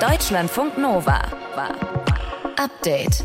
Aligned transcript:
Deutschlandfunk 0.00 0.78
Nova. 0.78 1.20
Update. 2.56 3.22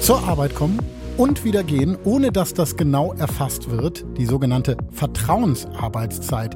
Zur 0.00 0.22
Arbeit 0.28 0.54
kommen 0.54 0.78
und 1.16 1.42
wieder 1.42 1.64
gehen, 1.64 1.98
ohne 2.04 2.30
dass 2.30 2.54
das 2.54 2.76
genau 2.76 3.12
erfasst 3.14 3.70
wird, 3.70 4.04
die 4.16 4.26
sogenannte 4.26 4.76
Vertrauensarbeitszeit. 4.92 6.54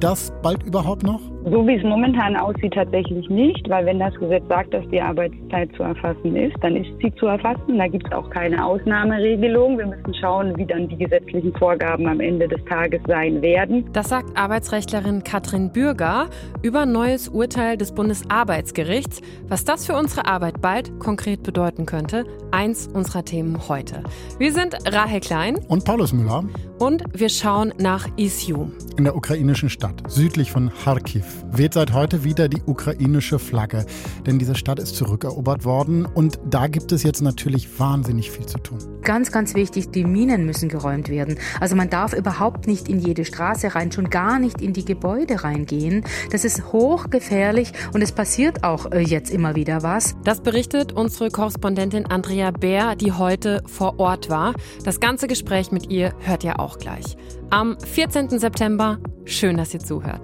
Das 0.00 0.32
bald 0.42 0.62
überhaupt 0.62 1.02
noch? 1.02 1.20
So 1.44 1.66
wie 1.66 1.74
es 1.74 1.82
momentan 1.82 2.36
aussieht, 2.36 2.74
tatsächlich 2.74 3.28
nicht, 3.28 3.68
weil 3.68 3.86
wenn 3.86 3.98
das 3.98 4.14
Gesetz 4.14 4.44
sagt, 4.48 4.72
dass 4.74 4.86
die 4.90 5.00
Arbeitszeit 5.00 5.70
zu 5.76 5.82
erfassen 5.82 6.36
ist, 6.36 6.54
dann 6.60 6.76
ist 6.76 6.90
sie 7.02 7.12
zu 7.14 7.26
erfassen. 7.26 7.78
Da 7.78 7.88
gibt 7.88 8.06
es 8.06 8.12
auch 8.12 8.28
keine 8.30 8.64
Ausnahmeregelung. 8.64 9.78
Wir 9.78 9.86
müssen 9.86 10.14
schauen, 10.20 10.56
wie 10.56 10.66
dann 10.66 10.88
die 10.88 10.96
gesetzlichen 10.96 11.52
Vorgaben 11.54 12.06
am 12.06 12.20
Ende 12.20 12.46
des 12.46 12.62
Tages 12.66 13.00
sein 13.08 13.40
werden. 13.42 13.88
Das 13.92 14.08
sagt 14.08 14.36
Arbeitsrechtlerin 14.36 15.24
Katrin 15.24 15.72
Bürger 15.72 16.26
über 16.62 16.82
ein 16.82 16.92
neues 16.92 17.28
Urteil 17.28 17.76
des 17.76 17.92
Bundesarbeitsgerichts. 17.92 19.20
Was 19.48 19.64
das 19.64 19.86
für 19.86 19.96
unsere 19.96 20.26
Arbeit 20.26 20.60
bald 20.60 21.00
konkret 21.00 21.42
bedeuten 21.42 21.86
könnte, 21.86 22.24
eins 22.50 22.86
unserer 22.86 23.24
Themen 23.24 23.68
heute. 23.68 24.02
Wir 24.38 24.52
sind 24.52 24.76
Rahel 24.86 25.20
Klein 25.20 25.56
und 25.68 25.84
Paulus 25.84 26.12
Müller 26.12 26.44
und 26.78 27.04
wir 27.12 27.28
schauen 27.28 27.72
nach 27.78 28.06
Isium. 28.16 28.72
In 28.96 29.04
der 29.04 29.16
ukrainischen 29.16 29.70
Stadt, 29.70 29.87
südlich 30.08 30.52
von 30.52 30.70
Kharkiv, 30.72 31.44
weht 31.50 31.74
seit 31.74 31.92
heute 31.92 32.24
wieder 32.24 32.48
die 32.48 32.62
ukrainische 32.64 33.38
Flagge. 33.38 33.86
Denn 34.26 34.38
diese 34.38 34.54
Stadt 34.54 34.78
ist 34.78 34.96
zurückerobert 34.96 35.64
worden 35.64 36.06
und 36.06 36.38
da 36.48 36.66
gibt 36.66 36.92
es 36.92 37.02
jetzt 37.02 37.22
natürlich 37.22 37.78
wahnsinnig 37.78 38.30
viel 38.30 38.46
zu 38.46 38.58
tun. 38.58 38.78
Ganz, 39.02 39.32
ganz 39.32 39.54
wichtig, 39.54 39.90
die 39.90 40.04
Minen 40.04 40.44
müssen 40.44 40.68
geräumt 40.68 41.08
werden. 41.08 41.38
Also 41.60 41.76
man 41.76 41.90
darf 41.90 42.12
überhaupt 42.12 42.66
nicht 42.66 42.88
in 42.88 42.98
jede 42.98 43.24
Straße 43.24 43.74
rein, 43.74 43.92
schon 43.92 44.10
gar 44.10 44.38
nicht 44.38 44.60
in 44.60 44.72
die 44.72 44.84
Gebäude 44.84 45.44
reingehen. 45.44 46.04
Das 46.30 46.44
ist 46.44 46.72
hochgefährlich 46.72 47.72
und 47.92 48.02
es 48.02 48.12
passiert 48.12 48.64
auch 48.64 48.90
äh, 48.92 49.00
jetzt 49.00 49.30
immer 49.30 49.54
wieder 49.54 49.82
was. 49.82 50.16
Das 50.24 50.40
berichtet 50.40 50.92
unsere 50.92 51.30
Korrespondentin 51.30 52.06
Andrea 52.06 52.50
Bär, 52.50 52.96
die 52.96 53.12
heute 53.12 53.62
vor 53.66 53.98
Ort 53.98 54.28
war. 54.28 54.54
Das 54.84 55.00
ganze 55.00 55.28
Gespräch 55.28 55.72
mit 55.72 55.90
ihr 55.90 56.12
hört 56.20 56.44
ihr 56.44 56.60
auch 56.60 56.78
gleich. 56.78 57.16
Am 57.50 57.78
14. 57.80 58.38
September. 58.38 58.98
Schön, 59.24 59.56
dass 59.56 59.72
ihr 59.72 59.80
zuhört. 59.80 60.20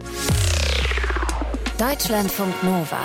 Deutschlandfunk 1.78 2.52
Nova. 2.62 2.98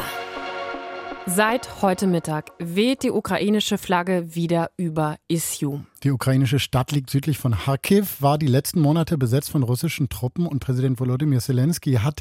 Seit 1.26 1.82
heute 1.82 2.06
Mittag 2.06 2.52
weht 2.60 3.04
die 3.04 3.12
ukrainische 3.12 3.78
Flagge 3.78 4.36
wieder 4.36 4.72
über 4.76 5.16
Isium. 5.30 5.86
Die 6.04 6.12
ukrainische 6.12 6.60
Stadt 6.60 6.92
liegt 6.92 7.10
südlich 7.10 7.38
von 7.38 7.54
Kharkiv, 7.54 8.22
war 8.22 8.38
die 8.38 8.48
letzten 8.48 8.82
Monate 8.82 9.18
besetzt 9.18 9.52
von 9.52 9.64
russischen 9.64 10.10
Truppen 10.10 10.48
und 10.48 10.60
Präsident 10.60 11.00
Volodymyr 11.00 11.40
Zelensky 11.40 11.94
hat 11.94 12.20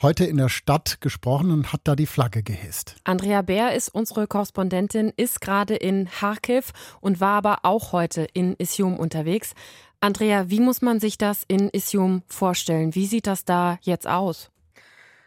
heute 0.00 0.24
in 0.24 0.36
der 0.36 0.48
Stadt 0.48 1.00
gesprochen 1.00 1.50
und 1.50 1.72
hat 1.72 1.80
da 1.84 1.96
die 1.96 2.06
Flagge 2.06 2.42
gehisst. 2.42 2.96
Andrea 3.04 3.42
Bär 3.42 3.74
ist 3.74 3.88
unsere 3.88 4.26
Korrespondentin, 4.26 5.12
ist 5.16 5.40
gerade 5.40 5.74
in 5.74 6.08
Kharkiv 6.08 6.72
und 7.00 7.20
war 7.20 7.36
aber 7.36 7.58
auch 7.64 7.92
heute 7.92 8.26
in 8.32 8.54
Isium 8.58 8.96
unterwegs. 8.96 9.54
Andrea, 10.00 10.48
wie 10.48 10.60
muss 10.60 10.82
man 10.82 11.00
sich 11.00 11.18
das 11.18 11.44
in 11.46 11.68
Isium 11.70 12.22
vorstellen? 12.26 12.94
Wie 12.94 13.06
sieht 13.06 13.26
das 13.26 13.44
da 13.44 13.78
jetzt 13.82 14.08
aus? 14.08 14.51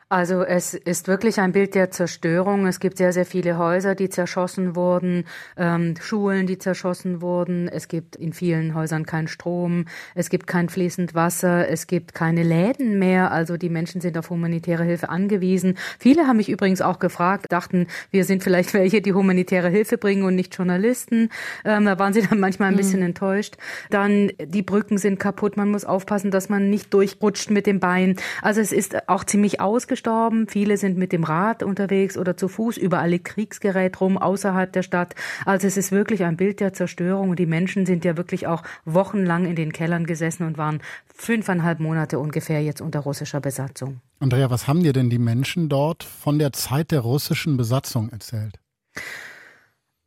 Also 0.07 0.43
es 0.43 0.75
ist 0.75 1.07
wirklich 1.07 1.39
ein 1.39 1.51
Bild 1.51 1.73
der 1.73 1.89
Zerstörung. 1.89 2.67
Es 2.67 2.79
gibt 2.79 2.97
sehr, 2.99 3.11
sehr 3.11 3.25
viele 3.25 3.57
Häuser, 3.57 3.95
die 3.95 4.07
zerschossen 4.07 4.75
wurden, 4.75 5.23
ähm, 5.57 5.95
Schulen, 5.99 6.45
die 6.45 6.59
zerschossen 6.59 7.23
wurden. 7.23 7.67
Es 7.67 7.87
gibt 7.87 8.15
in 8.15 8.31
vielen 8.31 8.75
Häusern 8.75 9.07
keinen 9.07 9.27
Strom, 9.27 9.85
es 10.13 10.29
gibt 10.29 10.45
kein 10.45 10.69
fließend 10.69 11.15
Wasser, 11.15 11.67
es 11.69 11.87
gibt 11.87 12.13
keine 12.13 12.43
Läden 12.43 12.99
mehr. 12.99 13.31
Also 13.31 13.57
die 13.57 13.69
Menschen 13.69 13.99
sind 13.99 14.15
auf 14.19 14.29
humanitäre 14.29 14.83
Hilfe 14.83 15.09
angewiesen. 15.09 15.75
Viele 15.97 16.27
haben 16.27 16.37
mich 16.37 16.49
übrigens 16.49 16.81
auch 16.81 16.99
gefragt, 16.99 17.47
dachten, 17.51 17.87
wir 18.11 18.25
sind 18.25 18.43
vielleicht 18.43 18.75
welche, 18.75 19.01
die 19.01 19.13
humanitäre 19.13 19.69
Hilfe 19.69 19.97
bringen 19.97 20.23
und 20.23 20.35
nicht 20.35 20.55
Journalisten. 20.55 21.29
Ähm, 21.63 21.85
da 21.85 21.97
waren 21.97 22.13
sie 22.13 22.21
dann 22.21 22.39
manchmal 22.39 22.69
ein 22.69 22.77
bisschen 22.77 22.99
mhm. 22.99 23.07
enttäuscht. 23.07 23.55
Dann 23.89 24.31
die 24.39 24.61
Brücken 24.61 24.99
sind 24.99 25.19
kaputt. 25.19 25.57
Man 25.57 25.71
muss 25.71 25.83
aufpassen, 25.83 26.29
dass 26.29 26.47
man 26.47 26.69
nicht 26.69 26.93
durchrutscht 26.93 27.49
mit 27.49 27.65
dem 27.65 27.79
Bein. 27.79 28.17
Also 28.43 28.61
es 28.61 28.71
ist 28.71 29.09
auch 29.09 29.23
ziemlich 29.23 29.59
ausgestattet 29.59 29.94
gestorben. 29.95 30.47
Viele 30.49 30.75
sind 30.75 30.97
mit 30.97 31.13
dem 31.13 31.23
Rad 31.23 31.63
unterwegs 31.63 32.17
oder 32.17 32.35
zu 32.35 32.49
Fuß. 32.49 32.75
Überall 32.75 33.09
liegt 33.09 33.25
Kriegsgerät 33.25 34.01
rum 34.01 34.17
außerhalb 34.17 34.71
der 34.73 34.83
Stadt. 34.83 35.15
Also 35.45 35.67
es 35.67 35.77
ist 35.77 35.93
wirklich 35.93 36.25
ein 36.25 36.35
Bild 36.35 36.59
der 36.59 36.73
Zerstörung. 36.73 37.29
Und 37.29 37.39
die 37.39 37.45
Menschen 37.45 37.85
sind 37.85 38.03
ja 38.03 38.17
wirklich 38.17 38.45
auch 38.45 38.63
wochenlang 38.83 39.45
in 39.45 39.55
den 39.55 39.71
Kellern 39.71 40.05
gesessen 40.05 40.45
und 40.45 40.57
waren 40.57 40.81
fünfeinhalb 41.07 41.79
Monate 41.79 42.19
ungefähr 42.19 42.61
jetzt 42.61 42.81
unter 42.81 42.99
russischer 42.99 43.39
Besatzung. 43.39 44.01
Andrea, 44.19 44.49
was 44.49 44.67
haben 44.67 44.83
dir 44.83 44.91
denn 44.91 45.09
die 45.09 45.17
Menschen 45.17 45.69
dort 45.69 46.03
von 46.03 46.39
der 46.39 46.51
Zeit 46.51 46.91
der 46.91 46.99
russischen 46.99 47.55
Besatzung 47.55 48.09
erzählt? 48.09 48.59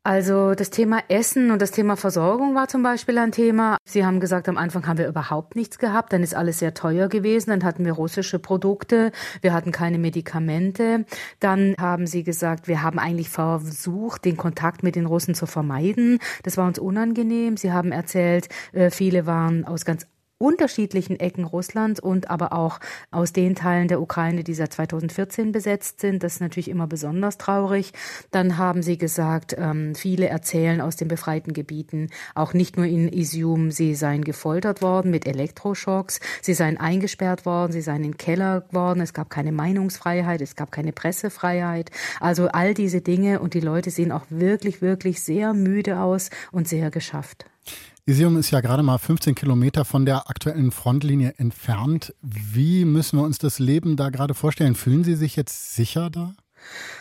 Also 0.09 0.55
das 0.55 0.71
Thema 0.71 1.03
Essen 1.09 1.51
und 1.51 1.61
das 1.61 1.71
Thema 1.71 1.95
Versorgung 1.95 2.55
war 2.55 2.67
zum 2.67 2.83
Beispiel 2.83 3.19
ein 3.19 3.31
Thema. 3.31 3.77
Sie 3.85 4.07
haben 4.07 4.21
gesagt, 4.21 4.49
am 4.49 4.57
Anfang 4.57 4.87
haben 4.87 4.97
wir 4.97 5.07
überhaupt 5.07 5.55
nichts 5.55 5.79
gehabt, 5.79 6.15
dann 6.15 6.23
ist 6.23 6.35
alles 6.35 6.61
sehr 6.61 6.73
teuer 6.73 7.09
gewesen, 7.09 7.51
dann 7.51 7.63
hatten 7.63 7.85
wir 7.85 7.93
russische 7.93 8.39
Produkte, 8.39 9.13
wir 9.43 9.53
hatten 9.53 9.71
keine 9.71 9.99
Medikamente. 9.99 11.05
Dann 11.41 11.75
haben 11.79 12.07
Sie 12.07 12.23
gesagt, 12.25 12.69
wir 12.69 12.83
haben 12.83 12.99
eigentlich 12.99 13.29
versucht, 13.29 14.25
den 14.25 14.39
Kontakt 14.39 14.83
mit 14.83 14.97
den 14.97 15.05
Russen 15.05 15.35
zu 15.35 15.45
vermeiden. 15.45 16.21
Das 16.43 16.57
war 16.57 16.67
uns 16.67 16.79
unangenehm. 16.79 17.59
Sie 17.59 17.71
haben 17.71 17.93
erzählt, 17.93 18.49
äh, 18.73 18.89
viele 18.89 19.27
waren 19.27 19.67
aus 19.67 19.85
ganz 19.85 20.07
unterschiedlichen 20.39 21.19
Ecken 21.19 21.45
Russlands 21.45 22.01
und 22.01 22.31
aber 22.31 22.53
auch 22.53 22.79
aus 23.11 23.33
den 23.33 23.55
Teilen 23.55 23.89
der 23.89 24.01
Ukraine, 24.01 24.45
die 24.45 24.55
seit 24.55 24.73
2014 24.73 25.53
besetzt 25.53 26.01
sind. 26.01 26.23
Das 26.23 26.35
ist 26.35 26.41
natürlich 26.41 26.69
immer 26.71 26.87
besonders 26.87 27.39
traurig. 27.39 27.93
Dann 28.31 28.57
haben 28.57 28.83
sie 28.83 28.99
gesagt, 28.99 29.55
ähm, 29.59 29.95
viele 29.95 30.29
erzählen 30.29 30.81
aus 30.81 30.97
den 30.97 31.09
befreiten 31.09 31.53
Gebieten, 31.53 32.11
auch 32.35 32.55
nicht 32.55 32.77
nur 32.77 32.87
in 32.87 33.09
Isium, 33.09 33.71
sie 33.71 33.95
seien 33.95 34.23
gefoltert 34.23 34.81
worden 34.81 35.11
mit 35.11 35.27
Elektroschocks, 35.27 36.21
sie 36.41 36.55
seien 36.55 36.79
eingesperrt 36.79 37.45
worden, 37.45 37.73
sie 37.73 37.83
seien 37.83 38.05
in 38.05 38.17
Keller 38.17 38.63
geworden, 38.63 39.01
es 39.01 39.13
gab 39.13 39.31
keine 39.31 39.53
Meinungsfreiheit, 39.53 40.41
es 40.41 40.55
gab 40.55 40.71
keine 40.71 40.93
Pressefreiheit. 40.93 41.91
Also 42.21 42.49
all 42.49 42.75
diese 42.75 43.01
Dinge 43.01 43.41
und 43.41 43.55
die 43.55 43.61
Leute 43.61 43.91
sehen 43.91 44.13
auch 44.13 44.27
wirklich, 44.31 44.81
wirklich 44.83 45.23
sehr 45.23 45.53
müde 45.53 46.01
aus 46.01 46.31
und 46.53 46.69
sehr 46.69 46.91
geschafft. 46.91 47.47
Isium 48.09 48.39
ist 48.39 48.51
ja 48.51 48.63
gerade 48.63 48.83
mal 48.83 48.97
15 48.97 49.35
Kilometer 49.35 49.85
von 49.85 50.07
der 50.07 50.31
aktuellen 50.31 50.71
Frontlinie 50.71 51.35
entfernt. 51.37 52.15
Wie 52.23 52.87
müssen 52.87 53.19
wir 53.19 53.23
uns 53.23 53.37
das 53.37 53.59
Leben 53.59 53.97
da 53.97 54.09
gerade 54.09 54.33
vorstellen? 54.33 54.77
Fühlen 54.77 55.05
Sie 55.05 55.15
sich 55.15 55.37
jetzt 55.37 55.75
sicher 55.75 56.09
da? 56.09 56.33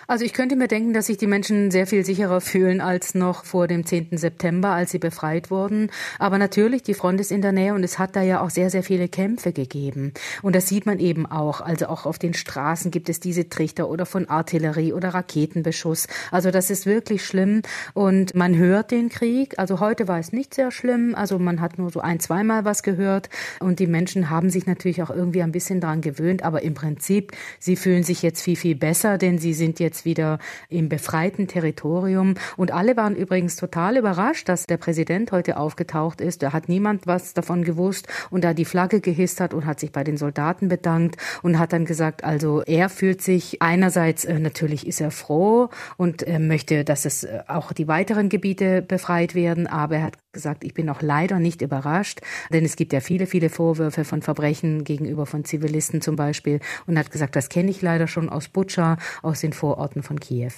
Also 0.09 0.23
ich 0.23 0.31
könnte 0.31 0.55
mir 0.55 0.69
denken, 0.69 0.93
dass 0.93 1.07
sich 1.07 1.17
die 1.17 1.27
Menschen 1.27 1.69
sehr 1.69 1.85
viel 1.85 2.05
sicherer 2.05 2.39
fühlen 2.39 2.79
als 2.79 3.13
noch 3.13 3.43
vor 3.43 3.67
dem 3.67 3.85
10. 3.85 4.17
September, 4.17 4.69
als 4.69 4.91
sie 4.91 4.99
befreit 4.99 5.51
wurden. 5.51 5.89
Aber 6.17 6.37
natürlich, 6.37 6.81
die 6.81 6.93
Front 6.93 7.19
ist 7.19 7.29
in 7.29 7.41
der 7.41 7.51
Nähe 7.51 7.73
und 7.73 7.83
es 7.83 7.99
hat 7.99 8.15
da 8.15 8.21
ja 8.21 8.39
auch 8.39 8.49
sehr, 8.49 8.69
sehr 8.69 8.83
viele 8.83 9.09
Kämpfe 9.09 9.51
gegeben. 9.51 10.13
Und 10.41 10.55
das 10.55 10.69
sieht 10.69 10.85
man 10.85 10.99
eben 10.99 11.25
auch. 11.25 11.59
Also 11.59 11.87
auch 11.87 12.05
auf 12.05 12.19
den 12.19 12.33
Straßen 12.33 12.89
gibt 12.89 13.09
es 13.09 13.19
diese 13.19 13.49
Trichter 13.49 13.89
oder 13.89 14.05
von 14.05 14.29
Artillerie 14.29 14.93
oder 14.93 15.09
Raketenbeschuss. 15.09 16.07
Also 16.31 16.51
das 16.51 16.69
ist 16.69 16.85
wirklich 16.85 17.25
schlimm 17.25 17.61
und 17.93 18.33
man 18.33 18.55
hört 18.55 18.91
den 18.91 19.09
Krieg. 19.09 19.59
Also 19.59 19.81
heute 19.81 20.07
war 20.07 20.19
es 20.19 20.31
nicht 20.31 20.53
sehr 20.53 20.71
schlimm. 20.71 21.15
Also 21.15 21.37
man 21.37 21.59
hat 21.59 21.77
nur 21.77 21.89
so 21.89 21.99
ein, 21.99 22.21
zweimal 22.21 22.63
was 22.63 22.81
gehört 22.81 23.27
und 23.59 23.79
die 23.79 23.87
Menschen 23.87 24.29
haben 24.29 24.49
sich 24.51 24.67
natürlich 24.67 25.03
auch 25.03 25.09
irgendwie 25.09 25.43
ein 25.43 25.51
bisschen 25.51 25.81
daran 25.81 25.99
gewöhnt. 25.99 26.43
Aber 26.43 26.61
im 26.61 26.75
Prinzip, 26.75 27.33
sie 27.59 27.75
fühlen 27.75 28.03
sich 28.03 28.21
jetzt 28.21 28.41
viel, 28.41 28.55
viel 28.55 28.75
besser, 28.75 29.17
denn 29.17 29.37
sie 29.37 29.46
sind 29.53 29.79
jetzt 29.79 30.05
wieder 30.05 30.39
im 30.69 30.89
befreiten 30.89 31.47
Territorium. 31.47 32.35
Und 32.55 32.71
alle 32.71 32.97
waren 32.97 33.15
übrigens 33.15 33.55
total 33.55 33.97
überrascht, 33.97 34.49
dass 34.49 34.65
der 34.65 34.77
Präsident 34.77 35.31
heute 35.31 35.57
aufgetaucht 35.57 36.21
ist. 36.21 36.43
Da 36.43 36.53
hat 36.53 36.69
niemand 36.69 37.07
was 37.07 37.33
davon 37.33 37.63
gewusst 37.63 38.07
und 38.29 38.43
da 38.43 38.53
die 38.53 38.65
Flagge 38.65 39.01
gehisst 39.01 39.41
hat 39.41 39.53
und 39.53 39.65
hat 39.65 39.79
sich 39.79 39.91
bei 39.91 40.03
den 40.03 40.17
Soldaten 40.17 40.67
bedankt 40.67 41.17
und 41.43 41.59
hat 41.59 41.73
dann 41.73 41.85
gesagt, 41.85 42.23
also 42.23 42.61
er 42.63 42.89
fühlt 42.89 43.21
sich 43.21 43.61
einerseits 43.61 44.25
äh, 44.25 44.39
natürlich 44.39 44.87
ist 44.87 45.01
er 45.01 45.11
froh 45.11 45.69
und 45.97 46.23
er 46.23 46.39
möchte, 46.39 46.83
dass 46.83 47.05
es 47.05 47.23
äh, 47.23 47.39
auch 47.47 47.71
die 47.73 47.87
weiteren 47.87 48.29
Gebiete 48.29 48.81
befreit 48.81 49.35
werden, 49.35 49.67
aber 49.67 49.97
er 49.97 50.03
hat 50.03 50.17
gesagt, 50.37 50.63
ich 50.63 50.75
bin 50.75 50.87
auch 50.89 51.01
leider 51.01 51.39
nicht 51.39 51.63
überrascht, 51.63 52.21
denn 52.53 52.63
es 52.63 52.75
gibt 52.75 52.93
ja 52.93 52.99
viele, 52.99 53.25
viele 53.25 53.49
Vorwürfe 53.49 54.05
von 54.05 54.21
Verbrechen 54.21 54.83
gegenüber 54.83 55.25
von 55.25 55.43
Zivilisten 55.43 55.99
zum 55.99 56.15
Beispiel 56.15 56.59
und 56.85 56.97
hat 56.97 57.09
gesagt, 57.09 57.35
das 57.35 57.49
kenne 57.49 57.71
ich 57.71 57.81
leider 57.81 58.07
schon 58.07 58.29
aus 58.29 58.47
Butscha, 58.47 58.97
aus 59.23 59.41
den 59.41 59.51
Vororten 59.51 60.03
von 60.03 60.19
Kiew. 60.19 60.51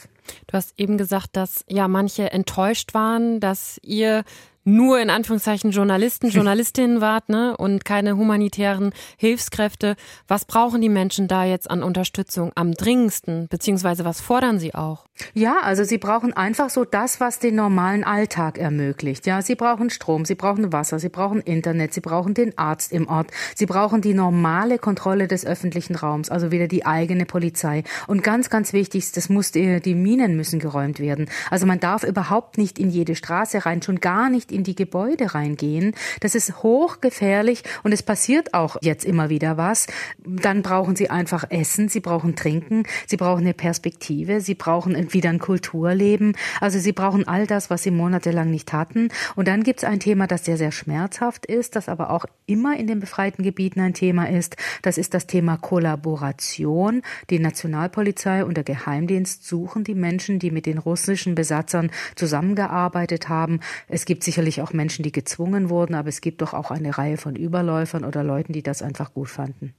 Du 0.47 0.53
hast 0.53 0.73
eben 0.77 0.97
gesagt, 0.97 1.29
dass 1.37 1.63
ja 1.69 1.87
manche 1.87 2.31
enttäuscht 2.31 2.93
waren, 2.93 3.39
dass 3.39 3.79
ihr 3.81 4.25
nur 4.75 4.99
in 4.99 5.09
Anführungszeichen 5.09 5.71
Journalisten, 5.71 6.29
Journalistinnen 6.29 7.01
wart 7.01 7.29
ne? 7.29 7.55
und 7.57 7.85
keine 7.85 8.17
humanitären 8.17 8.91
Hilfskräfte. 9.17 9.95
Was 10.27 10.45
brauchen 10.45 10.81
die 10.81 10.89
Menschen 10.89 11.27
da 11.27 11.43
jetzt 11.43 11.69
an 11.69 11.83
Unterstützung 11.83 12.51
am 12.55 12.73
dringendsten, 12.73 13.47
beziehungsweise 13.49 14.05
was 14.05 14.21
fordern 14.21 14.59
sie 14.59 14.75
auch? 14.75 15.05
Ja, 15.33 15.59
also 15.63 15.83
sie 15.83 15.97
brauchen 15.97 16.33
einfach 16.33 16.69
so 16.69 16.85
das, 16.85 17.19
was 17.19 17.39
den 17.39 17.55
normalen 17.55 18.03
Alltag 18.03 18.57
ermöglicht. 18.57 19.25
Ja, 19.25 19.41
sie 19.41 19.55
brauchen 19.55 19.89
Strom, 19.89 20.25
sie 20.25 20.35
brauchen 20.35 20.71
Wasser, 20.71 20.99
sie 20.99 21.09
brauchen 21.09 21.41
Internet, 21.41 21.93
sie 21.93 22.01
brauchen 22.01 22.33
den 22.33 22.57
Arzt 22.57 22.91
im 22.91 23.07
Ort, 23.07 23.31
sie 23.55 23.65
brauchen 23.65 24.01
die 24.01 24.13
normale 24.13 24.77
Kontrolle 24.77 25.27
des 25.27 25.45
öffentlichen 25.45 25.95
Raums, 25.95 26.29
also 26.29 26.51
wieder 26.51 26.67
die 26.67 26.85
eigene 26.85 27.25
Polizei. 27.25 27.83
Und 28.07 28.23
ganz, 28.23 28.49
ganz 28.49 28.73
wichtig, 28.73 29.11
das 29.11 29.29
muss, 29.29 29.51
die 29.51 29.95
Minen 29.95 30.35
müssen 30.35 30.59
geräumt 30.59 30.99
werden. 30.99 31.29
Also 31.49 31.65
man 31.65 31.79
darf 31.79 32.03
überhaupt 32.03 32.57
nicht 32.57 32.79
in 32.79 32.89
jede 32.89 33.15
Straße 33.15 33.65
rein, 33.65 33.81
schon 33.81 33.99
gar 33.99 34.29
nicht 34.29 34.51
in 34.51 34.58
die 34.63 34.75
Gebäude 34.75 35.33
reingehen. 35.33 35.93
Das 36.19 36.35
ist 36.35 36.63
hochgefährlich 36.63 37.63
und 37.83 37.91
es 37.91 38.03
passiert 38.03 38.53
auch 38.53 38.77
jetzt 38.81 39.05
immer 39.05 39.29
wieder 39.29 39.57
was. 39.57 39.87
Dann 40.25 40.61
brauchen 40.61 40.95
sie 40.95 41.09
einfach 41.09 41.45
Essen, 41.49 41.89
sie 41.89 41.99
brauchen 41.99 42.35
Trinken, 42.35 42.83
sie 43.07 43.17
brauchen 43.17 43.41
eine 43.41 43.53
Perspektive, 43.53 44.41
sie 44.41 44.55
brauchen 44.55 44.95
wieder 45.13 45.29
ein 45.29 45.39
Kulturleben. 45.39 46.35
Also 46.59 46.79
sie 46.79 46.91
brauchen 46.91 47.27
all 47.27 47.47
das, 47.47 47.69
was 47.69 47.83
sie 47.83 47.91
monatelang 47.91 48.49
nicht 48.49 48.73
hatten. 48.73 49.09
Und 49.35 49.47
dann 49.47 49.63
gibt 49.63 49.79
es 49.79 49.83
ein 49.83 49.99
Thema, 49.99 50.27
das 50.27 50.45
sehr, 50.45 50.57
sehr 50.57 50.71
schmerzhaft 50.71 51.45
ist, 51.45 51.75
das 51.75 51.89
aber 51.89 52.09
auch 52.09 52.25
immer 52.45 52.77
in 52.77 52.87
den 52.87 52.99
befreiten 52.99 53.43
Gebieten 53.43 53.79
ein 53.79 53.93
Thema 53.93 54.29
ist. 54.29 54.57
Das 54.81 54.97
ist 54.97 55.13
das 55.13 55.27
Thema 55.27 55.57
Kollaboration. 55.57 57.01
Die 57.29 57.39
Nationalpolizei 57.39 58.43
und 58.43 58.57
der 58.57 58.63
Geheimdienst 58.63 59.45
suchen 59.45 59.83
die 59.83 59.95
Menschen, 59.95 60.39
die 60.39 60.51
mit 60.51 60.65
den 60.65 60.77
russischen 60.77 61.35
Besatzern 61.35 61.91
zusammengearbeitet 62.15 63.29
haben. 63.29 63.59
Es 63.87 64.05
gibt 64.05 64.23
sicherlich 64.23 64.48
auch 64.57 64.73
Menschen, 64.73 65.03
die 65.03 65.11
gezwungen 65.11 65.69
wurden, 65.69 65.95
aber 65.95 66.09
es 66.09 66.21
gibt 66.21 66.41
doch 66.41 66.53
auch 66.53 66.71
eine 66.71 66.97
Reihe 66.97 67.17
von 67.17 67.35
Überläufern 67.35 68.03
oder 68.03 68.23
Leuten, 68.23 68.53
die 68.53 68.63
das 68.63 68.81
einfach 68.81 69.13
gut 69.13 69.29
fanden. 69.29 69.73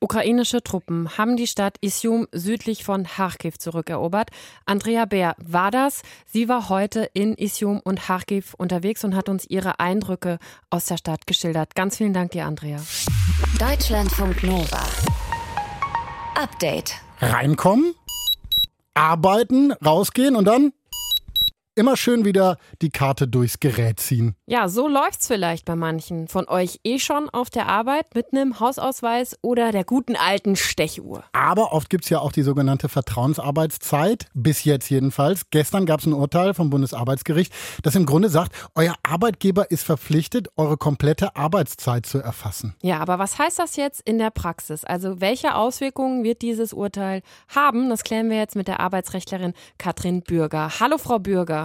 Ukrainische 0.00 0.62
Truppen 0.62 1.16
haben 1.16 1.36
die 1.36 1.46
Stadt 1.46 1.78
Isium 1.80 2.26
südlich 2.30 2.84
von 2.84 3.04
Kharkiv 3.04 3.58
zurückerobert. 3.58 4.30
Andrea 4.66 5.06
Bär 5.06 5.34
war 5.38 5.70
das. 5.70 6.02
Sie 6.26 6.48
war 6.48 6.68
heute 6.68 7.08
in 7.14 7.34
Isium 7.34 7.80
und 7.82 8.00
Kharkiv 8.00 8.54
unterwegs 8.58 9.02
und 9.04 9.14
hat 9.14 9.30
uns 9.30 9.46
ihre 9.48 9.80
Eindrücke 9.80 10.38
aus 10.68 10.84
der 10.84 10.98
Stadt 10.98 11.26
geschildert. 11.26 11.74
Ganz 11.74 11.96
vielen 11.96 12.12
Dank 12.12 12.32
dir, 12.32 12.44
Andrea. 12.44 12.82
Deutschlandfunk 13.58 14.42
Nova. 14.42 14.84
Update. 16.34 16.96
Reinkommen, 17.20 17.94
arbeiten, 18.92 19.72
rausgehen 19.72 20.36
und 20.36 20.44
dann 20.44 20.72
immer 21.74 21.96
schön 21.96 22.24
wieder 22.24 22.56
die 22.82 22.90
Karte 22.90 23.26
durchs 23.26 23.60
Gerät 23.60 23.98
ziehen. 24.00 24.36
Ja, 24.46 24.68
so 24.68 24.88
läuft's 24.88 25.26
vielleicht 25.26 25.64
bei 25.64 25.74
manchen 25.74 26.28
von 26.28 26.48
euch 26.48 26.80
eh 26.84 26.98
schon 26.98 27.28
auf 27.30 27.50
der 27.50 27.68
Arbeit 27.68 28.14
mit 28.14 28.32
einem 28.32 28.60
Hausausweis 28.60 29.36
oder 29.42 29.72
der 29.72 29.84
guten 29.84 30.16
alten 30.16 30.56
Stechuhr. 30.56 31.24
Aber 31.32 31.72
oft 31.72 31.90
gibt's 31.90 32.08
ja 32.10 32.20
auch 32.20 32.32
die 32.32 32.42
sogenannte 32.42 32.88
Vertrauensarbeitszeit, 32.88 34.26
bis 34.34 34.64
jetzt 34.64 34.88
jedenfalls. 34.88 35.50
Gestern 35.50 35.86
gab's 35.86 36.06
ein 36.06 36.12
Urteil 36.12 36.54
vom 36.54 36.70
Bundesarbeitsgericht, 36.70 37.52
das 37.82 37.96
im 37.96 38.06
Grunde 38.06 38.28
sagt, 38.28 38.52
euer 38.74 38.94
Arbeitgeber 39.02 39.70
ist 39.70 39.84
verpflichtet, 39.84 40.48
eure 40.56 40.76
komplette 40.76 41.34
Arbeitszeit 41.36 42.06
zu 42.06 42.18
erfassen. 42.18 42.74
Ja, 42.82 42.98
aber 43.00 43.18
was 43.18 43.38
heißt 43.38 43.58
das 43.58 43.76
jetzt 43.76 44.00
in 44.02 44.18
der 44.18 44.30
Praxis? 44.30 44.84
Also 44.84 45.20
welche 45.20 45.54
Auswirkungen 45.54 46.22
wird 46.22 46.42
dieses 46.42 46.72
Urteil 46.72 47.22
haben? 47.48 47.88
Das 47.90 48.04
klären 48.04 48.30
wir 48.30 48.36
jetzt 48.36 48.56
mit 48.56 48.68
der 48.68 48.80
Arbeitsrechtlerin 48.80 49.54
Katrin 49.78 50.22
Bürger. 50.22 50.70
Hallo 50.80 50.98
Frau 50.98 51.18
Bürger. 51.18 51.63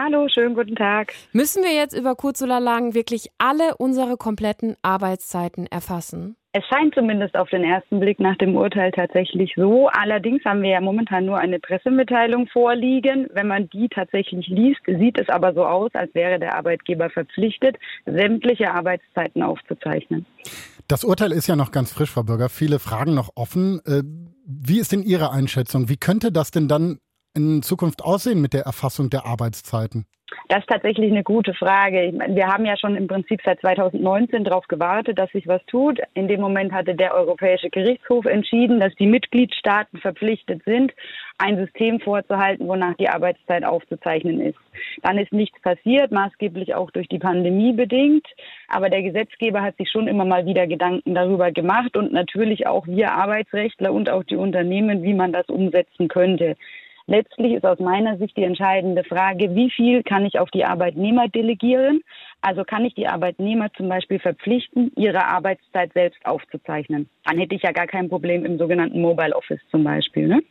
Hallo, 0.00 0.28
schönen 0.28 0.54
guten 0.54 0.76
Tag. 0.76 1.12
Müssen 1.32 1.64
wir 1.64 1.74
jetzt 1.74 1.92
über 1.92 2.14
kurz 2.14 2.40
oder 2.40 2.60
lang 2.60 2.94
wirklich 2.94 3.30
alle 3.38 3.76
unsere 3.78 4.16
kompletten 4.16 4.76
Arbeitszeiten 4.80 5.66
erfassen? 5.66 6.36
Es 6.52 6.64
scheint 6.66 6.94
zumindest 6.94 7.36
auf 7.36 7.50
den 7.50 7.64
ersten 7.64 7.98
Blick 7.98 8.20
nach 8.20 8.36
dem 8.36 8.54
Urteil 8.54 8.92
tatsächlich 8.92 9.54
so. 9.56 9.88
Allerdings 9.88 10.44
haben 10.44 10.62
wir 10.62 10.70
ja 10.70 10.80
momentan 10.80 11.26
nur 11.26 11.38
eine 11.38 11.58
Pressemitteilung 11.58 12.46
vorliegen. 12.46 13.26
Wenn 13.34 13.48
man 13.48 13.68
die 13.70 13.88
tatsächlich 13.88 14.46
liest, 14.46 14.80
sieht 14.86 15.18
es 15.18 15.28
aber 15.28 15.52
so 15.52 15.64
aus, 15.66 15.90
als 15.94 16.14
wäre 16.14 16.38
der 16.38 16.54
Arbeitgeber 16.54 17.10
verpflichtet, 17.10 17.76
sämtliche 18.06 18.70
Arbeitszeiten 18.70 19.42
aufzuzeichnen. 19.42 20.26
Das 20.86 21.02
Urteil 21.02 21.32
ist 21.32 21.48
ja 21.48 21.56
noch 21.56 21.72
ganz 21.72 21.92
frisch, 21.92 22.12
Frau 22.12 22.22
Bürger. 22.22 22.48
Viele 22.48 22.78
Fragen 22.78 23.14
noch 23.14 23.30
offen. 23.34 23.80
Äh, 23.84 24.04
wie 24.46 24.78
ist 24.78 24.92
denn 24.92 25.02
Ihre 25.02 25.32
Einschätzung? 25.32 25.88
Wie 25.88 25.96
könnte 25.96 26.30
das 26.30 26.52
denn 26.52 26.68
dann 26.68 26.98
in 27.38 27.62
Zukunft 27.62 28.02
aussehen 28.02 28.40
mit 28.40 28.52
der 28.52 28.62
Erfassung 28.62 29.10
der 29.10 29.24
Arbeitszeiten? 29.24 30.06
Das 30.48 30.60
ist 30.60 30.68
tatsächlich 30.68 31.10
eine 31.10 31.22
gute 31.22 31.54
Frage. 31.54 32.12
Meine, 32.16 32.34
wir 32.34 32.46
haben 32.46 32.64
ja 32.64 32.76
schon 32.76 32.96
im 32.96 33.06
Prinzip 33.06 33.40
seit 33.44 33.60
2019 33.60 34.44
darauf 34.44 34.66
gewartet, 34.66 35.18
dass 35.18 35.30
sich 35.30 35.46
was 35.46 35.64
tut. 35.66 36.00
In 36.14 36.26
dem 36.26 36.40
Moment 36.40 36.72
hatte 36.72 36.94
der 36.94 37.14
Europäische 37.14 37.70
Gerichtshof 37.70 38.24
entschieden, 38.24 38.80
dass 38.80 38.94
die 38.94 39.06
Mitgliedstaaten 39.06 39.98
verpflichtet 40.00 40.62
sind, 40.64 40.92
ein 41.38 41.56
System 41.56 42.00
vorzuhalten, 42.00 42.66
wonach 42.66 42.94
die 42.96 43.08
Arbeitszeit 43.08 43.64
aufzuzeichnen 43.64 44.40
ist. 44.40 44.58
Dann 45.02 45.18
ist 45.18 45.32
nichts 45.32 45.60
passiert, 45.60 46.12
maßgeblich 46.12 46.74
auch 46.74 46.90
durch 46.90 47.08
die 47.08 47.18
Pandemie 47.18 47.72
bedingt. 47.72 48.26
Aber 48.68 48.90
der 48.90 49.02
Gesetzgeber 49.02 49.62
hat 49.62 49.76
sich 49.76 49.90
schon 49.90 50.08
immer 50.08 50.24
mal 50.24 50.46
wieder 50.46 50.66
Gedanken 50.66 51.14
darüber 51.14 51.52
gemacht 51.52 51.96
und 51.96 52.12
natürlich 52.12 52.66
auch 52.66 52.86
wir 52.86 53.12
Arbeitsrechtler 53.12 53.92
und 53.92 54.10
auch 54.10 54.24
die 54.24 54.36
Unternehmen, 54.36 55.02
wie 55.02 55.14
man 55.14 55.32
das 55.32 55.46
umsetzen 55.48 56.08
könnte. 56.08 56.56
Letztlich 57.10 57.54
ist 57.54 57.64
aus 57.64 57.78
meiner 57.78 58.18
Sicht 58.18 58.36
die 58.36 58.42
entscheidende 58.42 59.02
Frage, 59.02 59.54
wie 59.54 59.70
viel 59.70 60.02
kann 60.02 60.26
ich 60.26 60.38
auf 60.38 60.50
die 60.50 60.66
Arbeitnehmer 60.66 61.26
delegieren? 61.26 62.02
Also 62.42 62.64
kann 62.64 62.84
ich 62.84 62.94
die 62.94 63.08
Arbeitnehmer 63.08 63.72
zum 63.78 63.88
Beispiel 63.88 64.18
verpflichten, 64.18 64.92
ihre 64.94 65.24
Arbeitszeit 65.24 65.90
selbst 65.94 66.20
aufzuzeichnen? 66.26 67.08
Dann 67.24 67.38
hätte 67.38 67.54
ich 67.54 67.62
ja 67.62 67.72
gar 67.72 67.86
kein 67.86 68.10
Problem 68.10 68.44
im 68.44 68.58
sogenannten 68.58 69.00
Mobile 69.00 69.34
Office 69.34 69.60
zum 69.70 69.84
Beispiel. 69.84 70.28
Ne? 70.28 70.42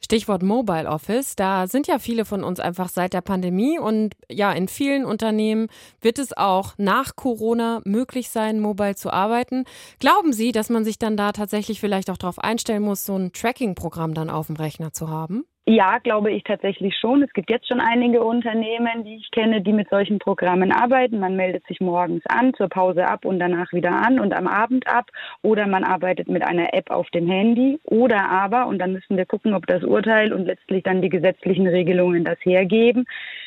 Stichwort 0.00 0.42
Mobile 0.42 0.88
Office. 0.88 1.36
Da 1.36 1.68
sind 1.68 1.86
ja 1.86 2.00
viele 2.00 2.24
von 2.24 2.42
uns 2.42 2.58
einfach 2.58 2.88
seit 2.88 3.12
der 3.12 3.20
Pandemie 3.20 3.78
und 3.78 4.14
ja, 4.28 4.50
in 4.50 4.66
vielen 4.66 5.04
Unternehmen 5.04 5.68
wird 6.00 6.18
es 6.18 6.36
auch 6.36 6.74
nach 6.78 7.14
Corona 7.14 7.80
möglich 7.84 8.28
sein, 8.28 8.58
mobile 8.58 8.96
zu 8.96 9.12
arbeiten. 9.12 9.66
Glauben 10.00 10.32
Sie, 10.32 10.50
dass 10.50 10.68
man 10.68 10.84
sich 10.84 10.98
dann 10.98 11.16
da 11.16 11.30
tatsächlich 11.30 11.78
vielleicht 11.78 12.10
auch 12.10 12.18
darauf 12.18 12.40
einstellen 12.40 12.82
muss, 12.82 13.06
so 13.06 13.16
ein 13.16 13.32
Tracking-Programm 13.32 14.14
dann 14.14 14.30
auf 14.30 14.48
dem 14.48 14.56
Rechner 14.56 14.92
zu 14.92 15.08
haben? 15.08 15.44
Ja, 15.64 15.98
glaube 15.98 16.32
ich 16.32 16.42
tatsächlich 16.42 16.96
schon. 16.98 17.22
Es 17.22 17.32
gibt 17.34 17.48
jetzt 17.48 17.68
schon 17.68 17.78
einige 17.78 18.24
Unternehmen, 18.24 19.04
die 19.04 19.14
ich 19.14 19.30
kenne, 19.30 19.60
die 19.60 19.72
mit 19.72 19.88
solchen 19.90 20.18
Programmen 20.18 20.72
arbeiten. 20.72 21.20
Man 21.20 21.36
meldet 21.36 21.64
sich 21.68 21.80
morgens 21.80 22.24
an, 22.26 22.52
zur 22.54 22.68
Pause 22.68 23.06
ab 23.06 23.24
und 23.24 23.38
danach 23.38 23.72
wieder 23.72 23.92
an 23.92 24.18
und 24.18 24.34
am 24.34 24.48
Abend 24.48 24.88
ab. 24.88 25.08
Oder 25.42 25.68
man 25.68 25.84
arbeitet 25.84 26.28
mit 26.28 26.42
einer 26.42 26.74
App 26.74 26.90
auf 26.90 27.08
dem 27.10 27.28
Handy. 27.28 27.78
Oder 27.84 28.28
aber, 28.28 28.66
und 28.66 28.80
dann 28.80 28.92
müssen 28.92 29.16
wir 29.16 29.24
gucken, 29.24 29.54
ob 29.54 29.68
das 29.68 29.84
Urteil 29.84 30.32
und 30.32 30.46
letztlich 30.46 30.82
dann 30.82 31.00
die 31.00 31.10
gesetzlichen 31.10 31.68
Regelungen 31.68 32.24
das 32.24 32.38
hergeben. 32.42 33.04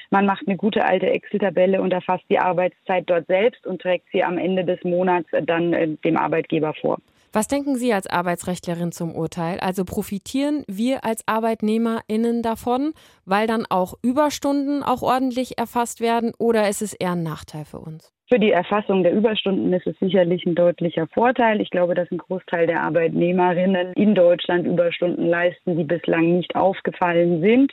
Man 0.10 0.26
macht 0.26 0.48
eine 0.48 0.56
gute 0.56 0.86
alte 0.86 1.08
Excel-Tabelle 1.08 1.82
und 1.82 1.92
erfasst 1.92 2.24
die 2.30 2.40
Arbeitszeit 2.40 3.10
dort 3.10 3.28
selbst 3.28 3.68
und 3.68 3.82
trägt 3.82 4.08
sie 4.14 4.24
am 4.24 4.38
Ende 4.38 4.64
des 4.64 4.82
Monats 4.86 5.28
dann 5.44 5.74
äh, 5.74 5.90
dem 6.06 6.16
Arbeitgeber 6.16 6.74
vor. 6.76 7.00
Was 7.36 7.50
denken 7.50 7.76
Sie 7.76 7.94
als 7.94 8.08
Arbeitsrechtlerin 8.08 8.94
zum 8.94 9.14
Urteil? 9.14 9.60
Also 9.60 9.84
profitieren 9.84 10.64
wir 10.70 11.04
als 11.04 11.28
ArbeitnehmerInnen 11.28 12.42
davon, 12.42 12.94
weil 13.26 13.46
dann 13.46 13.66
auch 13.66 13.96
Überstunden 14.02 14.84
auch 14.84 15.02
ordentlich 15.02 15.58
erfasst 15.58 16.00
werden 16.00 16.32
oder 16.38 16.70
ist 16.70 16.82
es 16.82 16.94
eher 16.94 17.12
ein 17.12 17.24
Nachteil 17.24 17.66
für 17.66 17.80
uns? 17.80 18.15
Für 18.28 18.40
die 18.40 18.52
Erfassung 18.52 19.04
der 19.04 19.14
Überstunden 19.14 19.72
ist 19.72 19.86
es 19.86 19.96
sicherlich 20.00 20.48
ein 20.48 20.56
deutlicher 20.56 21.06
Vorteil. 21.14 21.62
Ich 21.62 21.70
glaube, 21.70 21.94
dass 21.94 22.10
ein 22.10 22.18
Großteil 22.18 22.66
der 22.66 22.82
Arbeitnehmerinnen 22.82 23.94
in 23.94 24.16
Deutschland 24.16 24.66
Überstunden 24.66 25.28
leisten, 25.28 25.78
die 25.78 25.84
bislang 25.84 26.38
nicht 26.38 26.56
aufgefallen 26.56 27.42
sind. 27.42 27.72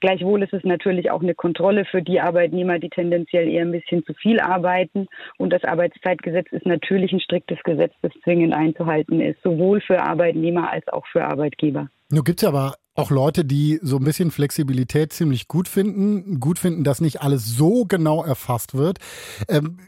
Gleichwohl 0.00 0.42
ist 0.42 0.54
es 0.54 0.64
natürlich 0.64 1.12
auch 1.12 1.22
eine 1.22 1.36
Kontrolle 1.36 1.84
für 1.84 2.02
die 2.02 2.20
Arbeitnehmer, 2.20 2.80
die 2.80 2.90
tendenziell 2.90 3.46
eher 3.48 3.62
ein 3.62 3.70
bisschen 3.70 4.04
zu 4.04 4.12
viel 4.14 4.40
arbeiten. 4.40 5.06
Und 5.38 5.52
das 5.52 5.62
Arbeitszeitgesetz 5.62 6.50
ist 6.50 6.66
natürlich 6.66 7.12
ein 7.12 7.20
striktes 7.20 7.62
Gesetz, 7.62 7.92
das 8.02 8.12
zwingend 8.24 8.54
einzuhalten 8.54 9.20
ist, 9.20 9.40
sowohl 9.44 9.80
für 9.80 10.02
Arbeitnehmer 10.02 10.68
als 10.68 10.88
auch 10.88 11.06
für 11.06 11.24
Arbeitgeber. 11.24 11.88
Nun 12.10 12.24
gibt 12.24 12.42
es 12.42 12.48
aber 12.48 12.74
auch 12.94 13.10
Leute, 13.10 13.44
die 13.44 13.80
so 13.82 13.96
ein 13.96 14.04
bisschen 14.04 14.30
Flexibilität 14.30 15.14
ziemlich 15.14 15.48
gut 15.48 15.66
finden, 15.66 16.40
gut 16.40 16.58
finden, 16.58 16.84
dass 16.84 17.00
nicht 17.00 17.22
alles 17.22 17.46
so 17.46 17.86
genau 17.86 18.22
erfasst 18.22 18.74
wird. 18.74 18.98
Ähm, 19.48 19.78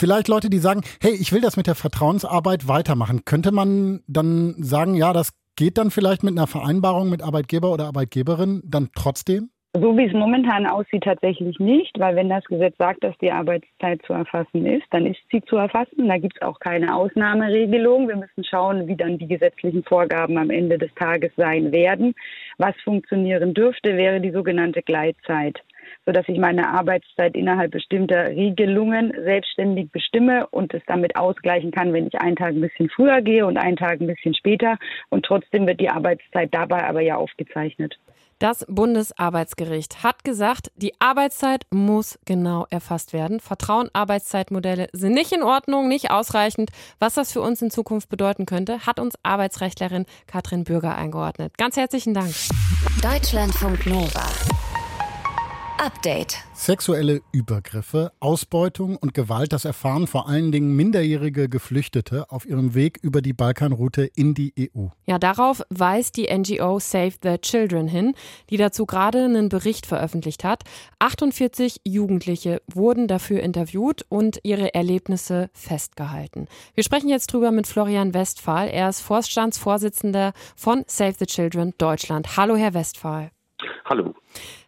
vielleicht 0.00 0.28
Leute, 0.28 0.50
die 0.50 0.58
sagen, 0.58 0.80
hey, 1.00 1.12
ich 1.12 1.32
will 1.32 1.40
das 1.40 1.56
mit 1.56 1.66
der 1.66 1.74
Vertrauensarbeit 1.76 2.66
weitermachen. 2.66 3.24
Könnte 3.24 3.52
man 3.52 4.00
dann 4.08 4.54
sagen, 4.58 4.94
ja, 4.94 5.12
das 5.12 5.32
geht 5.56 5.78
dann 5.78 5.90
vielleicht 5.90 6.22
mit 6.22 6.36
einer 6.36 6.46
Vereinbarung 6.46 7.10
mit 7.10 7.22
Arbeitgeber 7.22 7.70
oder 7.70 7.86
Arbeitgeberin 7.86 8.62
dann 8.64 8.88
trotzdem? 8.96 9.50
So 9.72 9.96
wie 9.96 10.06
es 10.06 10.12
momentan 10.12 10.66
aussieht, 10.66 11.04
tatsächlich 11.04 11.60
nicht, 11.60 11.96
weil 12.00 12.16
wenn 12.16 12.28
das 12.28 12.42
Gesetz 12.46 12.74
sagt, 12.76 13.04
dass 13.04 13.16
die 13.18 13.30
Arbeitszeit 13.30 14.00
zu 14.04 14.12
erfassen 14.14 14.66
ist, 14.66 14.86
dann 14.90 15.06
ist 15.06 15.20
sie 15.30 15.42
zu 15.42 15.56
erfassen. 15.56 16.08
Da 16.08 16.18
gibt 16.18 16.34
es 16.36 16.42
auch 16.42 16.58
keine 16.58 16.96
Ausnahmeregelung. 16.96 18.08
Wir 18.08 18.16
müssen 18.16 18.42
schauen, 18.42 18.88
wie 18.88 18.96
dann 18.96 19.18
die 19.18 19.28
gesetzlichen 19.28 19.84
Vorgaben 19.84 20.38
am 20.38 20.50
Ende 20.50 20.76
des 20.76 20.92
Tages 20.94 21.30
sein 21.36 21.70
werden. 21.70 22.14
Was 22.58 22.74
funktionieren 22.82 23.54
dürfte, 23.54 23.96
wäre 23.96 24.20
die 24.20 24.32
sogenannte 24.32 24.82
Gleitzeit. 24.82 25.60
Sodass 26.10 26.28
ich 26.28 26.38
meine 26.38 26.68
Arbeitszeit 26.68 27.36
innerhalb 27.36 27.70
bestimmter 27.70 28.26
Regelungen 28.30 29.12
selbstständig 29.22 29.92
bestimme 29.92 30.48
und 30.48 30.74
es 30.74 30.82
damit 30.88 31.14
ausgleichen 31.14 31.70
kann, 31.70 31.92
wenn 31.92 32.08
ich 32.08 32.20
einen 32.20 32.34
Tag 32.34 32.48
ein 32.48 32.60
bisschen 32.60 32.90
früher 32.90 33.22
gehe 33.22 33.46
und 33.46 33.56
einen 33.56 33.76
Tag 33.76 34.00
ein 34.00 34.08
bisschen 34.08 34.34
später. 34.34 34.76
Und 35.08 35.24
trotzdem 35.24 35.68
wird 35.68 35.78
die 35.78 35.88
Arbeitszeit 35.88 36.52
dabei 36.52 36.82
aber 36.82 37.00
ja 37.00 37.14
aufgezeichnet. 37.14 37.96
Das 38.40 38.66
Bundesarbeitsgericht 38.68 40.02
hat 40.02 40.24
gesagt, 40.24 40.72
die 40.74 40.94
Arbeitszeit 40.98 41.66
muss 41.70 42.18
genau 42.24 42.66
erfasst 42.70 43.12
werden. 43.12 43.38
Vertrauen-Arbeitszeitmodelle 43.38 44.88
sind 44.92 45.12
nicht 45.12 45.30
in 45.30 45.44
Ordnung, 45.44 45.86
nicht 45.86 46.10
ausreichend. 46.10 46.70
Was 46.98 47.14
das 47.14 47.32
für 47.32 47.42
uns 47.42 47.62
in 47.62 47.70
Zukunft 47.70 48.08
bedeuten 48.08 48.46
könnte, 48.46 48.84
hat 48.84 48.98
uns 48.98 49.14
Arbeitsrechtlerin 49.22 50.06
Katrin 50.26 50.64
Bürger 50.64 50.96
eingeordnet. 50.96 51.56
Ganz 51.56 51.76
herzlichen 51.76 52.14
Dank. 52.14 52.32
Deutschlandfunk 53.00 53.86
Nova. 53.86 54.59
Update. 55.80 56.36
Sexuelle 56.52 57.22
Übergriffe, 57.32 58.12
Ausbeutung 58.20 58.96
und 58.96 59.14
Gewalt, 59.14 59.54
das 59.54 59.64
erfahren 59.64 60.06
vor 60.06 60.28
allen 60.28 60.52
Dingen 60.52 60.76
minderjährige 60.76 61.48
Geflüchtete 61.48 62.30
auf 62.30 62.44
ihrem 62.44 62.74
Weg 62.74 62.98
über 63.00 63.22
die 63.22 63.32
Balkanroute 63.32 64.02
in 64.14 64.34
die 64.34 64.52
EU. 64.58 64.88
Ja, 65.06 65.18
darauf 65.18 65.62
weist 65.70 66.18
die 66.18 66.28
NGO 66.30 66.78
Save 66.80 67.14
the 67.22 67.38
Children 67.38 67.88
hin, 67.88 68.14
die 68.50 68.58
dazu 68.58 68.84
gerade 68.84 69.24
einen 69.24 69.48
Bericht 69.48 69.86
veröffentlicht 69.86 70.44
hat. 70.44 70.64
48 70.98 71.80
Jugendliche 71.84 72.60
wurden 72.70 73.08
dafür 73.08 73.40
interviewt 73.40 74.04
und 74.10 74.38
ihre 74.42 74.74
Erlebnisse 74.74 75.48
festgehalten. 75.54 76.46
Wir 76.74 76.84
sprechen 76.84 77.08
jetzt 77.08 77.32
drüber 77.32 77.52
mit 77.52 77.66
Florian 77.66 78.12
Westphal. 78.12 78.68
Er 78.68 78.90
ist 78.90 79.00
Vorstandsvorsitzender 79.00 80.34
von 80.56 80.84
Save 80.86 81.14
the 81.18 81.26
Children 81.26 81.72
Deutschland. 81.78 82.36
Hallo, 82.36 82.54
Herr 82.54 82.74
Westphal. 82.74 83.30
Hallo. 83.86 84.14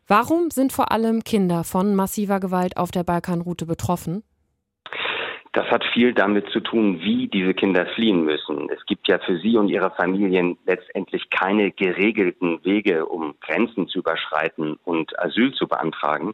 Warum 0.08 0.50
sind 0.50 0.72
vor 0.72 0.90
allem 0.90 1.22
Kinder 1.22 1.64
von 1.64 1.94
massiver 1.94 2.40
Gewalt 2.40 2.76
auf 2.76 2.90
der 2.90 3.04
Balkanroute 3.04 3.66
betroffen? 3.66 4.24
Das 5.52 5.66
hat 5.70 5.84
viel 5.92 6.14
damit 6.14 6.48
zu 6.48 6.60
tun, 6.60 7.00
wie 7.00 7.28
diese 7.28 7.52
Kinder 7.52 7.86
fliehen 7.94 8.24
müssen. 8.24 8.70
Es 8.70 8.84
gibt 8.86 9.06
ja 9.06 9.18
für 9.18 9.38
sie 9.38 9.56
und 9.56 9.68
ihre 9.68 9.90
Familien 9.90 10.56
letztendlich 10.64 11.28
keine 11.28 11.70
geregelten 11.70 12.64
Wege, 12.64 13.04
um 13.04 13.34
Grenzen 13.40 13.86
zu 13.86 13.98
überschreiten 13.98 14.78
und 14.84 15.16
Asyl 15.18 15.52
zu 15.52 15.68
beantragen, 15.68 16.32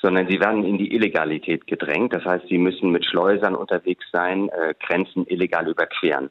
sondern 0.00 0.28
sie 0.28 0.40
werden 0.40 0.64
in 0.64 0.76
die 0.76 0.92
Illegalität 0.94 1.66
gedrängt. 1.66 2.12
Das 2.12 2.24
heißt, 2.24 2.48
sie 2.48 2.58
müssen 2.58 2.90
mit 2.90 3.06
Schleusern 3.06 3.54
unterwegs 3.54 4.04
sein, 4.12 4.50
äh, 4.50 4.74
Grenzen 4.78 5.26
illegal 5.26 5.66
überqueren. 5.66 6.30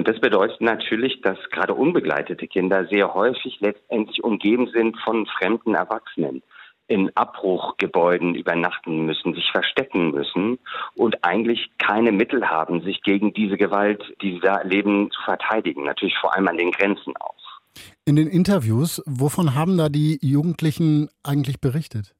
Und 0.00 0.08
das 0.08 0.18
bedeutet 0.18 0.62
natürlich, 0.62 1.20
dass 1.20 1.36
gerade 1.50 1.74
unbegleitete 1.74 2.46
Kinder 2.46 2.86
sehr 2.86 3.12
häufig 3.12 3.60
letztendlich 3.60 4.24
umgeben 4.24 4.70
sind 4.72 4.96
von 5.04 5.26
fremden 5.26 5.74
Erwachsenen 5.74 6.42
in 6.86 7.14
Abbruchgebäuden 7.14 8.34
übernachten 8.34 9.04
müssen, 9.04 9.34
sich 9.34 9.50
verstecken 9.52 10.12
müssen 10.12 10.58
und 10.94 11.22
eigentlich 11.22 11.70
keine 11.76 12.12
Mittel 12.12 12.48
haben, 12.48 12.80
sich 12.80 13.02
gegen 13.02 13.34
diese 13.34 13.58
Gewalt, 13.58 14.02
die 14.22 14.32
sie 14.32 14.40
da 14.40 14.56
erleben, 14.56 15.10
zu 15.10 15.20
verteidigen. 15.20 15.84
Natürlich 15.84 16.16
vor 16.18 16.34
allem 16.34 16.48
an 16.48 16.56
den 16.56 16.70
Grenzen 16.70 17.12
auch. 17.20 17.60
In 18.06 18.16
den 18.16 18.28
Interviews, 18.28 19.02
wovon 19.04 19.54
haben 19.54 19.76
da 19.76 19.90
die 19.90 20.18
Jugendlichen 20.22 21.10
eigentlich 21.22 21.60
berichtet? 21.60 22.14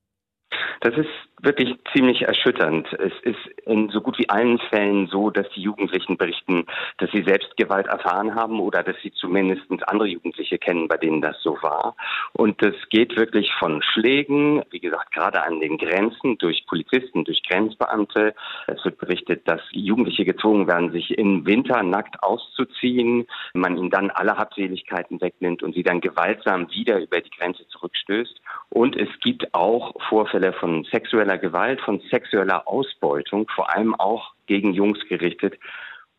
Das 0.82 0.94
ist 0.98 1.08
wirklich 1.42 1.76
ziemlich 1.92 2.22
erschütternd. 2.22 2.86
Es 2.92 3.12
ist 3.22 3.38
in 3.66 3.88
so 3.90 4.00
gut 4.00 4.18
wie 4.18 4.28
allen 4.28 4.58
Fällen 4.70 5.06
so, 5.06 5.30
dass 5.30 5.48
die 5.50 5.62
Jugendlichen 5.62 6.16
berichten, 6.16 6.66
dass 6.98 7.10
sie 7.10 7.22
selbst 7.22 7.56
Gewalt 7.56 7.86
erfahren 7.86 8.34
haben 8.34 8.60
oder 8.60 8.82
dass 8.82 8.96
sie 9.02 9.12
zumindest 9.12 9.62
andere 9.88 10.08
Jugendliche 10.08 10.58
kennen, 10.58 10.88
bei 10.88 10.96
denen 10.96 11.20
das 11.20 11.40
so 11.42 11.56
war. 11.62 11.94
Und 12.32 12.62
das 12.62 12.74
geht 12.90 13.16
wirklich 13.16 13.52
von 13.58 13.82
Schlägen, 13.82 14.62
wie 14.70 14.80
gesagt, 14.80 15.12
gerade 15.12 15.42
an 15.44 15.60
den 15.60 15.78
Grenzen 15.78 16.38
durch 16.38 16.66
Polizisten, 16.66 17.24
durch 17.24 17.42
Grenzbeamte. 17.42 18.34
Es 18.66 18.84
wird 18.84 18.98
berichtet, 18.98 19.48
dass 19.48 19.60
Jugendliche 19.72 20.24
gezwungen 20.24 20.66
werden, 20.66 20.92
sich 20.92 21.16
im 21.16 21.46
Winter 21.46 21.82
nackt 21.82 22.22
auszuziehen, 22.22 23.26
man 23.54 23.76
ihnen 23.76 23.90
dann 23.90 24.10
alle 24.10 24.36
Habseligkeiten 24.36 25.20
wegnimmt 25.20 25.62
und 25.62 25.74
sie 25.74 25.82
dann 25.82 26.00
gewaltsam 26.00 26.70
wieder 26.70 27.00
über 27.00 27.20
die 27.20 27.30
Grenze 27.30 27.66
zurückstößt. 27.68 28.40
Und 28.70 28.96
es 28.96 29.08
gibt 29.20 29.52
auch 29.54 29.94
Vorfälle 30.08 30.52
von 30.52 30.84
sexueller 30.84 31.29
sexueller 31.30 31.38
Gewalt, 31.38 31.80
von 31.80 32.00
sexueller 32.10 32.66
Ausbeutung, 32.66 33.48
vor 33.54 33.74
allem 33.74 33.94
auch 33.94 34.32
gegen 34.46 34.72
Jungs 34.72 34.98
gerichtet. 35.08 35.58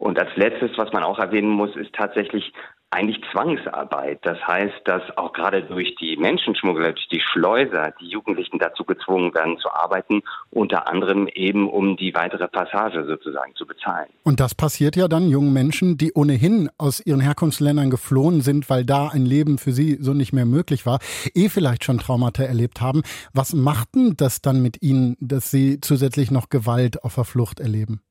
Und 0.01 0.17
als 0.17 0.35
letztes, 0.35 0.71
was 0.77 0.91
man 0.93 1.03
auch 1.03 1.19
erwähnen 1.19 1.51
muss, 1.51 1.75
ist 1.75 1.93
tatsächlich 1.93 2.51
eigentlich 2.89 3.21
Zwangsarbeit. 3.31 4.17
Das 4.23 4.39
heißt, 4.47 4.81
dass 4.85 5.03
auch 5.15 5.31
gerade 5.31 5.61
durch 5.61 5.95
die 5.95 6.17
Menschenschmuggler, 6.17 6.93
durch 6.93 7.07
die 7.09 7.21
Schleuser, 7.21 7.93
die 8.01 8.07
Jugendlichen 8.07 8.57
dazu 8.57 8.83
gezwungen 8.83 9.31
werden 9.35 9.59
zu 9.59 9.69
arbeiten, 9.71 10.23
unter 10.49 10.87
anderem 10.89 11.27
eben 11.27 11.69
um 11.69 11.97
die 11.97 12.15
weitere 12.15 12.47
Passage 12.47 13.05
sozusagen 13.05 13.53
zu 13.55 13.67
bezahlen. 13.67 14.09
Und 14.23 14.39
das 14.39 14.55
passiert 14.55 14.95
ja 14.95 15.07
dann 15.07 15.29
jungen 15.29 15.53
Menschen, 15.53 15.99
die 15.99 16.13
ohnehin 16.13 16.71
aus 16.79 16.99
ihren 17.05 17.21
Herkunftsländern 17.21 17.91
geflohen 17.91 18.41
sind, 18.41 18.71
weil 18.71 18.83
da 18.83 19.07
ein 19.07 19.27
Leben 19.27 19.59
für 19.59 19.71
sie 19.71 19.99
so 20.01 20.15
nicht 20.15 20.33
mehr 20.33 20.47
möglich 20.47 20.87
war, 20.87 20.97
eh 21.35 21.47
vielleicht 21.47 21.85
schon 21.85 21.99
Traumata 21.99 22.41
erlebt 22.41 22.81
haben. 22.81 23.03
Was 23.33 23.53
macht 23.53 23.93
denn 23.93 24.15
das 24.17 24.41
dann 24.41 24.63
mit 24.63 24.81
ihnen, 24.81 25.15
dass 25.19 25.51
sie 25.51 25.79
zusätzlich 25.79 26.31
noch 26.31 26.49
Gewalt 26.49 27.03
auf 27.03 27.13
der 27.13 27.23
Flucht 27.23 27.59
erleben? 27.59 28.01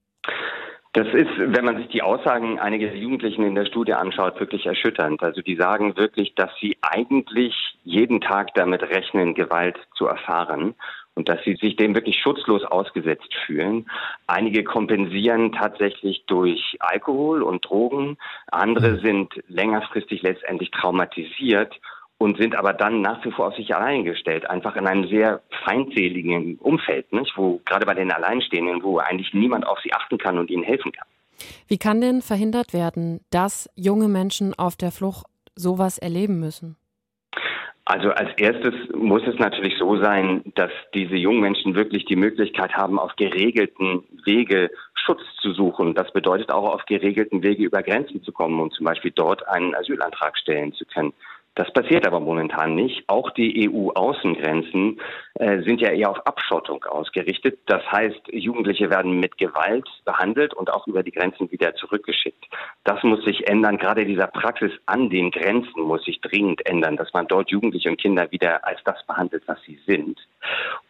Das 0.93 1.07
ist, 1.15 1.31
wenn 1.37 1.65
man 1.65 1.77
sich 1.77 1.89
die 1.89 2.03
Aussagen 2.03 2.59
einiger 2.59 2.93
Jugendlichen 2.93 3.45
in 3.45 3.55
der 3.55 3.67
Studie 3.67 3.95
anschaut, 3.95 4.41
wirklich 4.41 4.67
erschütternd. 4.67 5.23
Also 5.23 5.41
die 5.41 5.55
sagen 5.55 5.97
wirklich, 5.97 6.35
dass 6.35 6.51
sie 6.61 6.77
eigentlich 6.83 7.55
jeden 7.85 8.21
Tag 8.21 8.55
damit 8.55 8.83
rechnen, 8.83 9.35
Gewalt 9.35 9.79
zu 9.95 10.07
erfahren 10.07 10.75
und 11.15 11.29
dass 11.29 11.43
sie 11.45 11.55
sich 11.57 11.77
dem 11.77 11.95
wirklich 11.95 12.19
schutzlos 12.21 12.65
ausgesetzt 12.65 13.33
fühlen. 13.47 13.89
Einige 14.27 14.65
kompensieren 14.65 15.53
tatsächlich 15.53 16.25
durch 16.27 16.77
Alkohol 16.81 17.43
und 17.43 17.65
Drogen, 17.65 18.17
andere 18.51 18.93
mhm. 18.93 19.01
sind 19.01 19.43
längerfristig 19.47 20.23
letztendlich 20.23 20.73
traumatisiert 20.73 21.73
und 22.21 22.37
sind 22.37 22.55
aber 22.55 22.75
dann 22.75 23.01
nach 23.01 23.25
wie 23.25 23.31
vor 23.31 23.47
auf 23.47 23.57
sich 23.57 23.75
allein 23.75 24.05
gestellt, 24.05 24.49
einfach 24.49 24.77
in 24.77 24.87
einem 24.87 25.09
sehr 25.09 25.41
feindseligen 25.65 26.57
Umfeld, 26.59 27.11
nicht? 27.15 27.33
wo 27.35 27.63
gerade 27.65 27.87
bei 27.87 27.95
den 27.95 28.13
Alleinstehenden, 28.13 28.83
wo 28.83 28.99
eigentlich 28.99 29.33
niemand 29.33 29.67
auf 29.67 29.79
sie 29.81 29.95
achten 29.95 30.19
kann 30.19 30.37
und 30.37 30.51
ihnen 30.51 30.63
helfen 30.63 30.93
kann. 30.93 31.09
Wie 31.67 31.79
kann 31.79 32.03
denn 32.03 32.21
verhindert 32.21 32.75
werden, 32.75 33.21
dass 33.31 33.71
junge 33.75 34.09
Menschen 34.09 34.53
auf 34.59 34.77
der 34.77 34.93
Flucht 34.93 35.25
sowas 35.57 35.97
erleben 35.97 36.39
müssen? 36.41 36.77
Also 37.87 38.11
als 38.11 38.31
erstes 38.37 38.75
muss 38.95 39.23
es 39.27 39.39
natürlich 39.39 39.79
so 39.79 39.97
sein, 39.97 40.43
dass 40.55 40.71
diese 40.95 41.17
jungen 41.17 41.41
Menschen 41.41 41.75
wirklich 41.75 42.05
die 42.05 42.17
Möglichkeit 42.17 42.75
haben, 42.75 42.99
auf 42.99 43.17
geregelten 43.17 44.05
Wege 44.27 44.71
Schutz 44.95 45.23
zu 45.41 45.55
suchen. 45.55 45.95
Das 45.95 46.13
bedeutet 46.13 46.53
auch 46.53 46.75
auf 46.75 46.85
geregelten 46.85 47.43
Wege 47.43 47.65
über 47.65 47.83
Grenzen 47.83 48.23
zu 48.23 48.31
kommen 48.31 48.61
und 48.61 48.75
zum 48.75 48.85
Beispiel 48.85 49.11
dort 49.11 49.49
einen 49.49 49.75
Asylantrag 49.75 50.37
stellen 50.37 50.75
zu 50.75 50.85
können. 50.85 51.15
Das 51.55 51.73
passiert 51.73 52.07
aber 52.07 52.21
momentan 52.21 52.75
nicht. 52.75 53.05
Auch 53.09 53.31
die 53.31 53.69
EU-Außengrenzen 53.69 55.01
sind 55.35 55.81
ja 55.81 55.91
eher 55.91 56.11
auf 56.11 56.27
Abschottung 56.27 56.85
ausgerichtet. 56.85 57.61
Das 57.67 57.83
heißt, 57.91 58.21
Jugendliche 58.33 58.91
werden 58.91 59.21
mit 59.21 59.39
Gewalt 59.39 59.89
behandelt 60.05 60.55
und 60.55 60.73
auch 60.73 60.87
über 60.87 61.03
die 61.03 61.13
Grenzen 61.13 61.51
wieder 61.53 61.75
zurückgeschickt. 61.75 62.45
Das 62.85 63.03
muss 63.03 63.25
sich 63.25 63.49
ändern. 63.49 63.79
Gerade 63.79 64.05
dieser 64.05 64.27
Praxis 64.27 64.73
an 64.87 65.09
den 65.09 65.31
Grenzen 65.31 65.83
muss 65.83 66.05
sich 66.05 66.21
dringend 66.21 66.67
ändern, 66.67 66.97
dass 66.97 67.13
man 67.13 67.27
dort 67.29 67.51
Jugendliche 67.51 67.91
und 67.91 68.01
Kinder 68.01 68.31
wieder 68.33 68.67
als 68.67 68.81
das 68.85 69.05
behandelt, 69.07 69.45
was 69.47 69.63
sie 69.63 69.79
sind. 69.87 70.19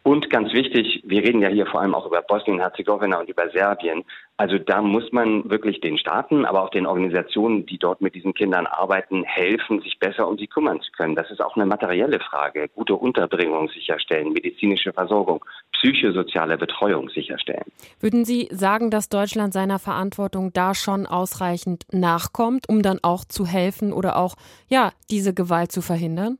Und 0.03 0.29
ganz 0.29 0.51
wichtig, 0.53 1.01
wir 1.05 1.21
reden 1.21 1.41
ja 1.41 1.49
hier 1.49 1.67
vor 1.67 1.81
allem 1.81 1.93
auch 1.93 2.07
über 2.07 2.21
Bosnien-Herzegowina 2.21 3.19
und 3.19 3.29
über 3.29 3.49
Serbien. 3.49 4.03
Also 4.37 4.57
da 4.57 4.81
muss 4.81 5.11
man 5.11 5.47
wirklich 5.51 5.81
den 5.81 5.99
Staaten, 5.99 6.45
aber 6.45 6.63
auch 6.63 6.71
den 6.71 6.87
Organisationen, 6.87 7.67
die 7.67 7.77
dort 7.77 8.01
mit 8.01 8.15
diesen 8.15 8.33
Kindern 8.33 8.65
arbeiten, 8.65 9.23
helfen, 9.23 9.81
sich 9.81 9.99
besser 9.99 10.27
um 10.27 10.39
sie 10.39 10.47
kümmern 10.47 10.81
zu 10.81 10.91
können. 10.93 11.15
Das 11.15 11.29
ist 11.29 11.41
auch 11.41 11.55
eine 11.55 11.67
materielle 11.67 12.19
Frage. 12.19 12.67
Gute 12.73 12.95
Unterbringung 12.95 13.69
sicherstellen, 13.69 14.33
medizinische 14.41 14.93
Versorgung, 14.93 15.43
psychosoziale 15.73 16.57
Betreuung 16.57 17.09
sicherstellen. 17.09 17.65
Würden 17.99 18.25
Sie 18.25 18.47
sagen, 18.51 18.89
dass 18.89 19.09
Deutschland 19.09 19.53
seiner 19.53 19.79
Verantwortung 19.79 20.53
da 20.53 20.73
schon 20.75 21.05
ausreichend 21.07 21.85
nachkommt, 21.91 22.69
um 22.69 22.81
dann 22.81 22.99
auch 23.01 23.25
zu 23.25 23.45
helfen 23.45 23.93
oder 23.93 24.17
auch 24.17 24.35
ja, 24.67 24.91
diese 25.09 25.33
Gewalt 25.33 25.71
zu 25.71 25.81
verhindern? 25.81 26.37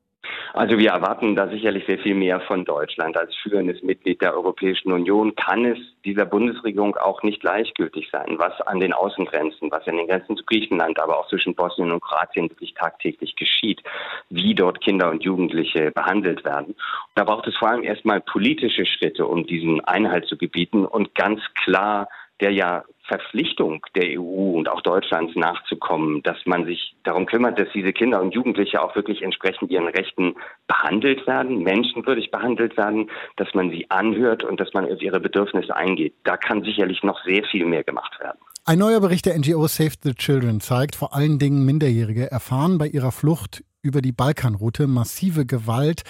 Also 0.54 0.78
wir 0.78 0.90
erwarten 0.92 1.36
da 1.36 1.48
sicherlich 1.48 1.86
sehr 1.86 2.00
viel 2.00 2.16
mehr 2.16 2.42
von 2.42 2.66
Deutschland. 2.66 3.18
Als 3.18 3.34
führendes 3.36 3.82
Mitglied 3.84 4.22
der 4.22 4.34
Europäischen 4.34 4.92
Union 4.92 5.34
kann 5.36 5.64
es 5.66 5.78
dieser 6.04 6.26
Bundesregierung 6.26 6.98
auch 6.98 7.24
nicht 7.24 7.40
gleichgültig 7.40 8.10
sein, 8.12 8.36
was 8.38 8.60
an 8.62 8.82
den 8.82 8.92
Außengrenzen, 8.92 9.72
was 9.72 9.88
an 9.88 9.96
den 9.96 10.08
Grenzen 10.08 10.36
zu 10.36 10.44
Griechenland, 10.44 11.00
aber 11.00 11.20
auch 11.20 11.30
zwischen 11.30 11.56
Bosnien 11.56 11.92
und 11.92 12.02
Kroatien 12.02 12.50
wirklich 12.50 12.74
tagtäglich 12.74 13.36
geschieht, 13.38 13.82
wie 14.30 14.54
dort 14.54 14.82
Kinder 14.82 15.10
und 15.10 15.24
Jugendliche 15.24 15.92
behandelt 15.92 16.44
werden. 16.44 16.76
Da 17.16 17.24
braucht 17.24 17.48
es 17.48 17.56
vor 17.56 17.70
allem 17.70 17.84
erstmal 17.84 18.20
politische 18.20 18.86
Schritte, 18.86 19.26
um 19.26 19.46
diesen 19.46 19.80
Einhalt 19.86 20.26
zu 20.26 20.38
gebieten 20.38 20.86
und 20.86 21.16
ganz 21.16 21.42
klar 21.64 22.10
der 22.42 22.52
ja 22.52 22.84
Verpflichtung 23.08 23.86
der 23.96 24.20
EU 24.20 24.58
und 24.58 24.70
auch 24.70 24.82
Deutschlands 24.82 25.36
nachzukommen, 25.36 26.24
dass 26.24 26.38
man 26.46 26.66
sich 26.66 26.96
darum 27.04 27.26
kümmert, 27.26 27.60
dass 27.60 27.68
diese 27.74 27.92
Kinder 27.92 28.22
und 28.22 28.34
Jugendliche 28.34 28.82
auch 28.82 28.96
wirklich 28.96 29.22
entsprechend 29.22 29.70
ihren 29.70 29.88
Rechten 29.88 30.36
behandelt 30.68 31.28
werden, 31.28 31.64
menschenwürdig 31.64 32.32
behandelt 32.32 32.78
werden, 32.78 33.10
dass 33.36 33.54
man 33.54 33.70
sie 33.70 33.90
anhört 33.90 34.44
und 34.44 34.60
dass 34.60 34.74
man 34.74 34.86
auf 34.86 35.02
ihre 35.02 35.20
Bedürfnisse 35.20 35.76
eingeht. 35.76 36.14
Da 36.24 36.38
kann 36.38 36.64
sicherlich 36.64 37.04
noch 37.04 37.22
sehr 37.26 37.44
viel 37.44 37.66
mehr 37.66 37.84
gemacht 37.84 38.18
werden. 38.20 38.40
Ein 38.64 38.80
neuer 38.80 39.02
Bericht 39.02 39.26
der 39.26 39.38
NGO 39.38 39.68
Save 39.68 39.94
the 40.04 40.14
Children 40.14 40.62
zeigt, 40.62 40.96
vor 40.96 41.14
allen 41.14 41.40
Dingen 41.40 41.66
Minderjährige 41.66 42.32
erfahren 42.32 42.78
bei 42.78 42.88
ihrer 42.88 43.12
Flucht 43.12 43.64
über 43.82 44.02
die 44.02 44.12
Balkanroute 44.12 44.88
massive 44.88 45.46
Gewalt. 45.46 46.04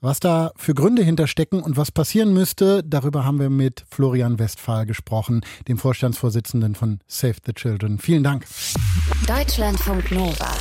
Was 0.00 0.20
da 0.20 0.52
für 0.54 0.74
Gründe 0.74 1.02
hinterstecken 1.02 1.60
und 1.60 1.76
was 1.76 1.90
passieren 1.90 2.32
müsste, 2.32 2.84
darüber 2.84 3.24
haben 3.24 3.40
wir 3.40 3.50
mit 3.50 3.84
Florian 3.90 4.38
Westphal 4.38 4.86
gesprochen, 4.86 5.40
dem 5.66 5.76
Vorstandsvorsitzenden 5.76 6.76
von 6.76 7.00
Save 7.08 7.34
the 7.44 7.52
Children. 7.52 7.98
Vielen 7.98 8.22
Dank. 8.22 8.46
Deutschlandfunk 9.26 10.12
Nova. 10.12 10.52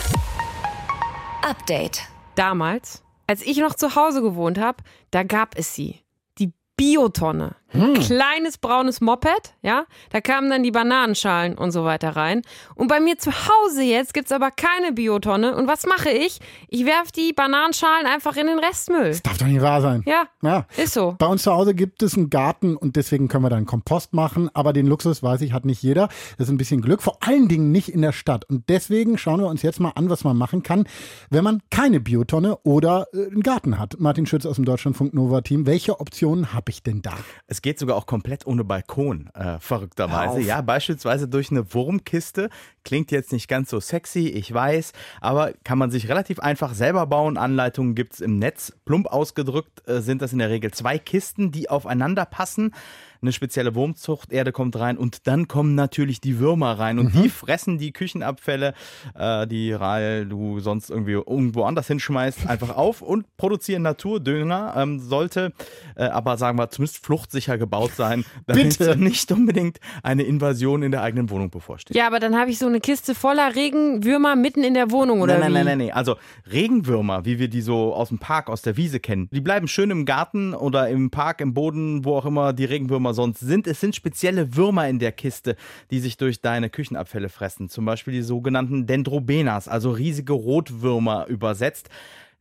Update. 1.44 2.02
Damals, 2.34 3.04
als 3.28 3.44
ich 3.44 3.58
noch 3.58 3.76
zu 3.76 3.96
Hause 3.96 4.24
gewohnt 4.24 4.58
habe, 4.58 4.84
da 5.12 5.22
gab 5.22 5.56
es 5.56 5.76
sie. 5.76 6.00
Die 6.40 6.52
Biotonne. 6.76 7.56
Hm. 7.70 7.96
Kleines 7.96 8.58
braunes 8.58 9.02
Moped, 9.02 9.56
ja. 9.62 9.86
Da 10.12 10.22
kamen 10.22 10.50
dann 10.50 10.64
die 10.64 10.72
Bananenschalen 10.72 11.58
und 11.58 11.72
so 11.72 11.84
weiter 11.84 12.16
rein. 12.16 12.42
Und 12.76 12.88
bei 12.88 13.00
mir 13.00 13.18
zu 13.18 13.32
Hause 13.32 13.84
jetzt 13.84 14.14
gibt's 14.14 14.32
aber 14.32 14.52
keine 14.52 14.94
Biotonne. 14.94 15.56
Und 15.56 15.68
was 15.68 15.86
mache 15.86 16.10
ich? 16.10 16.40
Ich 16.70 16.86
werfe 16.86 17.12
die 17.12 17.34
Bananenschalen 17.34 18.06
einfach 18.06 18.38
in 18.38 18.48
den 18.48 18.60
Restmüll. 18.60 19.10
Das 19.10 19.22
darf 19.22 19.38
doch 19.38 19.48
nicht 19.48 19.62
wahr 19.62 19.82
sein. 19.82 20.04
Ja, 20.06 20.28
ja, 20.42 20.66
ist 20.78 20.94
so. 20.94 21.16
Bei 21.18 21.28
uns 21.28 21.44
zu 21.44 21.52
Hause 21.52 21.76
gibt 21.76 22.02
es 22.04 22.16
einen 22.16 22.30
Garten 22.30 22.78
und 22.78 22.96
deswegen 22.96 23.28
können 23.28 23.44
wir 23.44 23.50
dann 23.50 23.66
Kompost 23.66 24.14
machen. 24.14 24.50
Aber 24.54 24.72
den 24.72 24.88
Luxus, 24.88 25.22
weiß 25.22 25.42
ich, 25.42 25.52
hat 25.52 25.66
nicht 25.66 25.84
jeder. 25.84 26.08
Das 26.38 26.48
ist 26.48 26.50
ein 26.50 26.58
bisschen 26.58 26.82
Glück. 26.82 27.02
Vor 27.02 27.18
allen 27.22 27.50
Dingen 27.50 27.72
nicht 27.72 27.90
in 27.90 28.02
der 28.02 28.14
Stadt. 28.14 28.46
Und 28.46 28.70
deswegen 28.70 29.18
schauen 29.18 29.42
wir 29.42 29.48
uns 29.48 29.62
jetzt 29.62 29.80
mal 29.80 29.92
an, 29.96 30.10
was 30.10 30.24
man 30.24 30.38
machen 30.38 30.64
kann, 30.64 30.88
wenn 31.30 31.44
man 31.44 31.62
keine 31.70 32.00
Biotonne 32.00 32.58
oder 32.64 33.08
äh, 33.14 33.26
einen 33.26 33.44
Garten 33.44 33.78
hat. 33.78 34.00
Martin 34.00 34.26
Schütz 34.26 34.46
aus 34.46 34.56
dem 34.56 34.66
Deutschlandfunk 34.66 35.14
Nova 35.14 35.42
Team. 35.42 35.66
Welche 35.66 36.00
Optionen 36.00 36.54
habe 36.54 36.72
ich 36.72 36.82
denn 36.82 37.02
da? 37.02 37.14
Es 37.48 37.57
geht 37.62 37.80
sogar 37.80 37.96
auch 37.96 38.06
komplett 38.06 38.46
ohne 38.46 38.64
Balkon, 38.64 39.30
äh, 39.34 39.60
verrückterweise. 39.60 40.40
Ja, 40.42 40.62
beispielsweise 40.62 41.28
durch 41.28 41.52
eine 41.52 41.74
Wurmkiste. 41.74 42.50
Klingt 42.84 43.12
jetzt 43.12 43.32
nicht 43.32 43.48
ganz 43.48 43.70
so 43.70 43.80
sexy, 43.80 44.28
ich 44.28 44.54
weiß, 44.54 44.94
aber 45.22 45.54
kann 45.64 45.78
man 45.78 45.92
sich 45.92 46.08
relativ 46.08 46.40
einfach 46.40 46.74
selber 46.74 47.06
bauen. 47.06 47.38
Anleitungen 47.38 47.96
gibt 47.96 48.14
es 48.14 48.22
im 48.22 48.40
Netz. 48.40 48.74
Plump 48.86 49.08
ausgedrückt 49.08 49.88
äh, 49.88 50.02
sind 50.02 50.22
das 50.22 50.34
in 50.34 50.40
der 50.40 50.50
Regel 50.50 50.72
zwei 50.72 50.98
Kisten, 50.98 51.52
die 51.52 51.70
aufeinander 51.70 52.26
passen 52.26 52.74
eine 53.22 53.32
spezielle 53.32 53.76
Wurmzuchterde 53.76 54.52
kommt 54.52 54.76
rein 54.78 54.98
und 54.98 55.28
dann 55.28 55.48
kommen 55.48 55.76
natürlich 55.76 56.22
die 56.22 56.40
Würmer 56.40 56.80
rein 56.80 57.00
und 57.00 57.14
mhm. 57.14 57.24
die 57.24 57.30
fressen 57.30 57.78
die 57.78 57.92
Küchenabfälle, 57.92 58.74
äh, 59.16 59.48
die 59.48 59.72
Rahl 59.74 60.26
du 60.26 60.60
sonst 60.60 60.90
irgendwie 60.90 61.14
irgendwo 61.14 61.64
anders 61.64 61.88
hinschmeißt, 61.88 62.48
einfach 62.48 62.70
auf 62.76 63.02
und 63.02 63.26
produzieren 63.38 63.82
Naturdünger. 63.84 64.74
Ähm, 64.78 65.00
sollte 65.00 65.54
äh, 65.96 66.04
aber, 66.06 66.38
sagen 66.38 66.58
wir, 66.58 66.70
zumindest 66.70 67.06
fluchtsicher 67.06 67.58
gebaut 67.58 67.92
sein, 67.96 68.26
damit 68.46 68.78
Bitte. 68.78 68.96
nicht 68.98 69.32
unbedingt 69.32 69.80
eine 70.04 70.24
Invasion 70.24 70.84
in 70.84 70.92
der 70.92 71.02
eigenen 71.02 71.30
Wohnung 71.30 71.50
bevorsteht. 71.50 71.96
Ja, 71.96 72.08
aber 72.08 72.20
dann 72.20 72.38
habe 72.38 72.52
ich 72.52 72.60
so 72.60 72.68
eine 72.68 72.80
Kiste 72.80 73.16
voller 73.16 73.56
Regenwürmer 73.56 74.36
mitten 74.36 74.64
in 74.64 74.74
der 74.74 74.92
Wohnung, 74.92 75.22
oder? 75.22 75.38
Nein, 75.38 75.52
nein, 75.52 75.66
nein, 75.66 75.78
nein, 75.78 75.88
nein. 75.88 75.92
Also 75.92 76.18
Regenwürmer, 76.52 77.26
wie 77.26 77.40
wir 77.40 77.48
die 77.48 77.62
so 77.62 77.94
aus 77.94 78.10
dem 78.10 78.20
Park, 78.20 78.50
aus 78.50 78.62
der 78.62 78.78
Wiese 78.78 79.00
kennen, 79.00 79.30
die 79.32 79.42
bleiben 79.42 79.68
schön 79.68 79.92
im 79.92 80.06
Garten 80.06 80.54
oder 80.54 80.90
im 80.90 81.10
Park, 81.10 81.42
im 81.42 81.54
Boden, 81.54 82.06
wo 82.06 82.16
auch 82.16 82.26
immer 82.26 82.54
die 82.54 82.66
Regenwürmer 82.66 83.07
Würmer 83.07 83.07
sonst 83.14 83.40
sind. 83.40 83.68
Es 83.68 83.82
sind 83.82 83.96
spezielle 83.96 84.56
Würmer 84.56 84.88
in 84.88 85.00
der 85.00 85.12
Kiste, 85.12 85.56
die 85.92 86.00
sich 86.00 86.18
durch 86.18 86.42
deine 86.42 86.70
Küchenabfälle 86.70 87.30
fressen. 87.30 87.70
Zum 87.70 87.86
Beispiel 87.86 88.14
die 88.14 88.22
sogenannten 88.22 88.88
Dendrobenas, 88.88 89.68
also 89.68 89.92
riesige 89.92 90.34
Rotwürmer 90.34 91.28
übersetzt. 91.28 91.90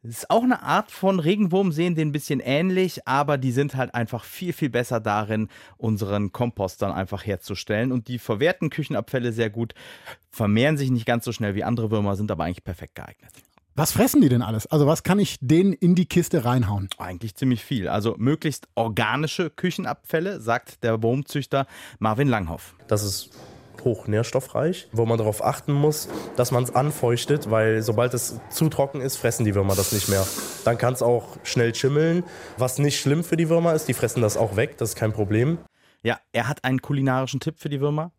Das 0.02 0.18
ist 0.18 0.30
auch 0.30 0.44
eine 0.44 0.62
Art 0.62 0.92
von 0.92 1.18
Regenwurm, 1.18 1.72
sehen 1.72 1.96
den 1.96 2.08
ein 2.08 2.12
bisschen 2.12 2.38
ähnlich, 2.38 3.08
aber 3.08 3.38
die 3.38 3.50
sind 3.50 3.74
halt 3.74 3.92
einfach 3.92 4.22
viel, 4.22 4.52
viel 4.52 4.70
besser 4.70 5.00
darin, 5.00 5.48
unseren 5.78 6.30
Kompost 6.30 6.80
dann 6.80 6.92
einfach 6.92 7.26
herzustellen. 7.26 7.90
Und 7.90 8.06
die 8.06 8.20
verwerten 8.20 8.70
Küchenabfälle 8.70 9.32
sehr 9.32 9.50
gut, 9.50 9.74
vermehren 10.30 10.76
sich 10.76 10.90
nicht 10.90 11.06
ganz 11.06 11.24
so 11.24 11.32
schnell 11.32 11.56
wie 11.56 11.64
andere 11.64 11.90
Würmer, 11.90 12.14
sind 12.14 12.30
aber 12.30 12.44
eigentlich 12.44 12.62
perfekt 12.62 12.94
geeignet. 12.94 13.32
Was 13.78 13.92
fressen 13.92 14.22
die 14.22 14.30
denn 14.30 14.40
alles? 14.40 14.66
Also 14.68 14.86
was 14.86 15.02
kann 15.02 15.18
ich 15.18 15.36
denen 15.42 15.74
in 15.74 15.94
die 15.94 16.06
Kiste 16.06 16.46
reinhauen? 16.46 16.88
Eigentlich 16.96 17.34
ziemlich 17.34 17.62
viel. 17.62 17.88
Also 17.88 18.14
möglichst 18.16 18.68
organische 18.74 19.50
Küchenabfälle, 19.50 20.40
sagt 20.40 20.82
der 20.82 21.02
Wurmzüchter 21.02 21.66
Marvin 21.98 22.26
Langhoff. 22.26 22.74
Das 22.88 23.02
ist 23.02 23.28
hoch 23.84 24.06
nährstoffreich, 24.06 24.88
wo 24.92 25.04
man 25.04 25.18
darauf 25.18 25.44
achten 25.44 25.74
muss, 25.74 26.08
dass 26.36 26.52
man 26.52 26.64
es 26.64 26.74
anfeuchtet, 26.74 27.50
weil 27.50 27.82
sobald 27.82 28.14
es 28.14 28.40
zu 28.48 28.70
trocken 28.70 29.02
ist, 29.02 29.16
fressen 29.16 29.44
die 29.44 29.54
Würmer 29.54 29.74
das 29.74 29.92
nicht 29.92 30.08
mehr. 30.08 30.26
Dann 30.64 30.78
kann 30.78 30.94
es 30.94 31.02
auch 31.02 31.36
schnell 31.42 31.74
schimmeln, 31.74 32.24
was 32.56 32.78
nicht 32.78 32.98
schlimm 32.98 33.24
für 33.24 33.36
die 33.36 33.50
Würmer 33.50 33.74
ist. 33.74 33.88
Die 33.88 33.94
fressen 33.94 34.22
das 34.22 34.38
auch 34.38 34.56
weg, 34.56 34.78
das 34.78 34.90
ist 34.90 34.96
kein 34.96 35.12
Problem. 35.12 35.58
Ja, 36.02 36.18
er 36.32 36.48
hat 36.48 36.64
einen 36.64 36.80
kulinarischen 36.80 37.40
Tipp 37.40 37.56
für 37.58 37.68
die 37.68 37.82
Würmer. 37.82 38.12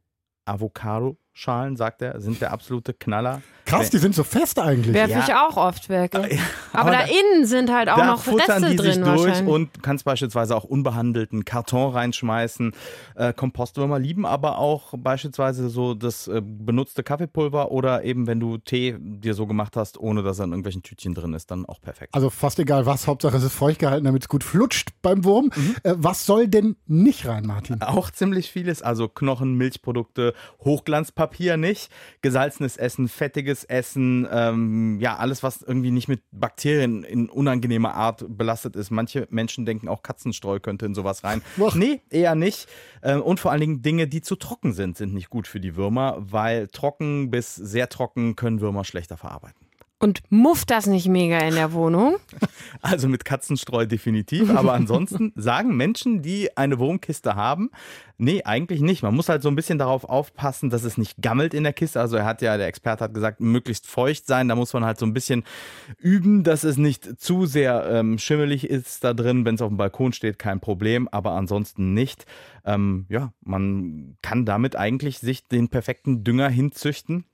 Avocado 0.45 1.17
Schalen, 1.37 1.77
sagt 1.77 2.01
er, 2.01 2.19
sind 2.19 2.41
der 2.41 2.51
absolute 2.51 2.95
Knaller. 2.95 3.43
Krass, 3.65 3.89
die 3.91 3.97
sind 3.97 4.15
so 4.15 4.23
fest 4.23 4.59
eigentlich. 4.59 4.95
Werfe 4.95 5.11
ja. 5.11 5.23
ich 5.27 5.33
auch 5.35 5.57
oft 5.57 5.87
weg. 5.89 6.15
aber, 6.15 6.27
aber, 6.71 6.91
da, 6.91 7.01
innen 7.01 7.45
sind 7.45 7.71
halt 7.71 7.89
auch 7.89 7.97
noch 7.97 8.25
Reste 8.25 8.69
die 8.69 8.75
drin 8.75 9.03
sich 9.03 9.03
durch 9.03 9.45
und 9.45 9.83
kannst 9.83 10.05
beispielsweise 10.05 10.55
auch 10.55 10.63
unbehandelten 10.63 11.45
Karton 11.45 11.91
reinschmeißen. 11.91 12.71
Äh, 13.15 13.33
Kompostwürmer 13.33 13.99
lieben 13.99 14.25
aber 14.25 14.57
auch 14.57 14.93
beispielsweise 14.97 15.69
so 15.69 15.93
das 15.93 16.27
äh, 16.27 16.41
benutzte 16.41 17.03
Kaffeepulver 17.03 17.71
oder 17.71 18.03
eben 18.03 18.25
wenn 18.25 18.39
du 18.39 18.57
Tee 18.57 18.95
dir 18.97 19.35
so 19.35 19.45
gemacht 19.45 19.75
hast, 19.75 19.99
ohne 19.99 20.23
dass 20.23 20.39
er 20.39 20.45
in 20.45 20.51
irgendwelchen 20.51 20.81
Tütchen 20.81 21.13
drin 21.13 21.33
ist, 21.33 21.51
dann 21.51 21.67
auch 21.67 21.81
perfekt. 21.81 22.15
Also 22.15 22.31
fast 22.31 22.57
egal 22.57 22.87
was, 22.87 23.05
Hauptsache 23.05 23.37
es 23.37 23.43
ist 23.43 23.53
feucht 23.53 23.79
gehalten, 23.79 24.05
damit 24.05 24.23
es 24.23 24.29
gut 24.29 24.43
flutscht 24.43 24.89
beim 25.03 25.23
Wurm. 25.23 25.51
Mhm. 25.53 25.75
Äh, 25.83 25.93
was 25.97 26.25
soll 26.25 26.47
denn 26.47 26.77
nicht 26.87 27.27
rein, 27.27 27.45
Martin? 27.45 27.81
Auch 27.81 28.09
ziemlich 28.09 28.49
vieles, 28.49 28.81
also 28.81 29.07
Knochen, 29.07 29.55
Milchprodukte, 29.55 30.33
Hochglanzpapier 30.63 31.26
Papier 31.27 31.57
nicht. 31.57 31.91
Gesalzenes 32.21 32.77
Essen, 32.77 33.09
fettiges 33.09 33.65
Essen, 33.65 34.25
ähm, 34.31 34.97
ja, 35.01 35.17
alles, 35.17 35.43
was 35.43 35.61
irgendwie 35.61 35.91
nicht 35.91 36.07
mit 36.07 36.21
Bakterien 36.31 37.03
in 37.03 37.29
unangenehmer 37.29 37.93
Art 37.95 38.25
belastet 38.29 38.77
ist. 38.77 38.91
Manche 38.91 39.27
Menschen 39.29 39.65
denken 39.65 39.89
auch 39.89 40.03
Katzenstreu 40.03 40.59
könnte 40.59 40.85
in 40.85 40.95
sowas 40.95 41.25
rein. 41.25 41.41
Ach. 41.61 41.75
Nee, 41.75 42.01
eher 42.09 42.35
nicht. 42.35 42.67
Ähm, 43.03 43.21
und 43.21 43.41
vor 43.41 43.51
allen 43.51 43.59
Dingen 43.59 43.81
Dinge, 43.81 44.07
die 44.07 44.21
zu 44.21 44.37
trocken 44.37 44.71
sind, 44.71 44.97
sind 44.97 45.13
nicht 45.13 45.29
gut 45.29 45.47
für 45.47 45.59
die 45.59 45.75
Würmer, 45.75 46.15
weil 46.17 46.67
trocken 46.67 47.29
bis 47.29 47.55
sehr 47.55 47.89
trocken 47.89 48.37
können 48.37 48.61
Würmer 48.61 48.85
schlechter 48.85 49.17
verarbeiten. 49.17 49.66
Und 49.99 50.21
mufft 50.29 50.69
das 50.69 50.85
nicht 50.85 51.07
mega 51.07 51.39
in 51.39 51.55
der 51.55 51.73
Wohnung? 51.73 52.17
Also 52.79 53.07
mit 53.07 53.25
Katzenstreu 53.25 53.87
definitiv. 53.87 54.55
Aber 54.55 54.73
ansonsten 54.75 55.33
sagen 55.35 55.75
Menschen, 55.75 56.21
die 56.21 56.55
eine 56.55 56.77
Wurmkiste 56.77 57.35
haben, 57.35 57.71
nee, 58.19 58.43
eigentlich 58.43 58.81
nicht. 58.81 59.01
Man 59.01 59.15
muss 59.15 59.29
halt 59.29 59.41
so 59.41 59.49
ein 59.49 59.55
bisschen 59.55 59.79
darauf 59.79 60.03
aufpassen, 60.03 60.69
dass 60.69 60.83
es 60.83 60.97
nicht 60.97 61.19
gammelt 61.19 61.55
in 61.55 61.63
der 61.63 61.73
Kiste. 61.73 61.99
Also 61.99 62.17
er 62.17 62.25
hat 62.25 62.43
ja, 62.43 62.55
der 62.55 62.67
Experte 62.67 63.03
hat 63.03 63.15
gesagt, 63.15 63.41
möglichst 63.41 63.87
feucht 63.87 64.27
sein. 64.27 64.47
Da 64.47 64.55
muss 64.55 64.73
man 64.73 64.85
halt 64.85 64.99
so 64.99 65.07
ein 65.07 65.13
bisschen 65.13 65.43
üben, 65.97 66.43
dass 66.43 66.63
es 66.63 66.77
nicht 66.77 67.19
zu 67.19 67.47
sehr 67.47 67.87
ähm, 67.89 68.19
schimmelig 68.19 68.69
ist 68.69 69.03
da 69.03 69.15
drin. 69.15 69.43
Wenn 69.43 69.55
es 69.55 69.61
auf 69.61 69.69
dem 69.69 69.77
Balkon 69.77 70.13
steht, 70.13 70.37
kein 70.37 70.59
Problem. 70.59 71.07
Aber 71.07 71.31
ansonsten 71.31 71.93
nicht. 71.95 72.25
Ähm, 72.63 73.07
ja, 73.09 73.33
man 73.41 74.17
kann 74.21 74.45
damit 74.45 74.75
eigentlich 74.75 75.17
sich 75.17 75.47
den 75.47 75.69
perfekten 75.69 76.23
Dünger 76.23 76.49
hinzüchten 76.49 77.25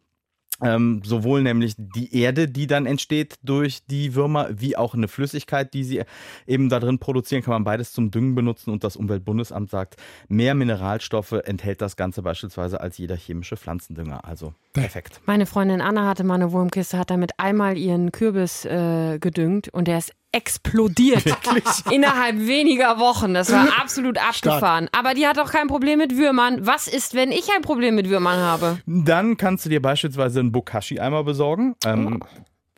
ähm, 0.64 1.02
sowohl 1.04 1.44
nämlich 1.44 1.76
die 1.78 2.16
Erde, 2.16 2.48
die 2.48 2.68
dann 2.68 2.86
entsteht 2.86 3.36
durch 3.44 3.86
die 3.86 4.16
Würmer, 4.16 4.50
wie 4.52 4.76
auch 4.78 4.94
eine 4.94 5.08
Flüssigkeit, 5.08 5.74
die 5.74 5.84
sie 5.84 6.04
eben 6.48 6.70
da 6.70 6.80
drin 6.80 7.00
produzieren, 7.00 7.44
kann 7.44 7.54
man 7.54 7.64
beides 7.64 7.94
zum 7.94 8.12
Düngen 8.12 8.36
benutzen. 8.36 8.72
Und 8.72 8.84
das 8.84 8.96
Umweltbundesamt 8.96 9.70
sagt, 9.70 9.98
mehr 10.28 10.56
Mineralstoffe 10.56 11.32
enthält 11.32 11.82
das 11.82 11.96
Ganze 11.96 12.22
beispielsweise 12.22 12.82
als 12.82 12.98
jeder 12.98 13.16
chemische 13.16 13.58
Pflanzendünger. 13.58 14.26
Also 14.26 14.54
perfekt. 14.74 15.22
Meine 15.26 15.46
Freundin 15.46 15.82
Anna 15.82 16.08
hatte 16.08 16.24
mal 16.24 16.36
eine 16.36 16.52
Wurmkiste, 16.52 16.98
hat 16.98 17.10
damit 17.10 17.32
einmal 17.38 17.78
ihren 17.78 18.12
Kürbis 18.12 18.66
äh, 18.66 19.20
gedüngt 19.20 19.70
und 19.70 19.88
der 19.88 20.00
ist 20.00 20.12
explodiert. 20.32 21.26
Wirklich? 21.26 21.64
Innerhalb 21.92 22.40
weniger 22.40 23.00
Wochen. 23.00 23.34
Das 23.34 23.52
war 23.52 23.68
absolut 23.82 24.18
abgefahren. 24.18 24.88
Stark. 24.88 25.00
Aber 25.06 25.14
die 25.14 25.28
hat 25.28 25.40
auch 25.40 25.52
kein 25.52 25.68
Problem 25.68 26.00
mit 26.00 26.18
Würmern. 26.18 26.66
Was 26.66 26.88
ist, 26.88 27.14
wenn 27.14 27.32
ich 27.32 27.50
ein 27.56 27.62
Problem 27.62 27.96
mit 27.96 28.10
Würmern 28.10 28.40
habe? 28.40 28.80
Dann 28.86 29.38
kannst 29.38 29.66
du 29.66 29.70
dir 29.70 29.82
beispielsweise 29.82 30.40
einen 30.40 30.52
Bokashi-Eimer 30.52 31.24
besorgen. 31.24 31.76
Ähm, 31.86 32.20
oh 32.22 32.26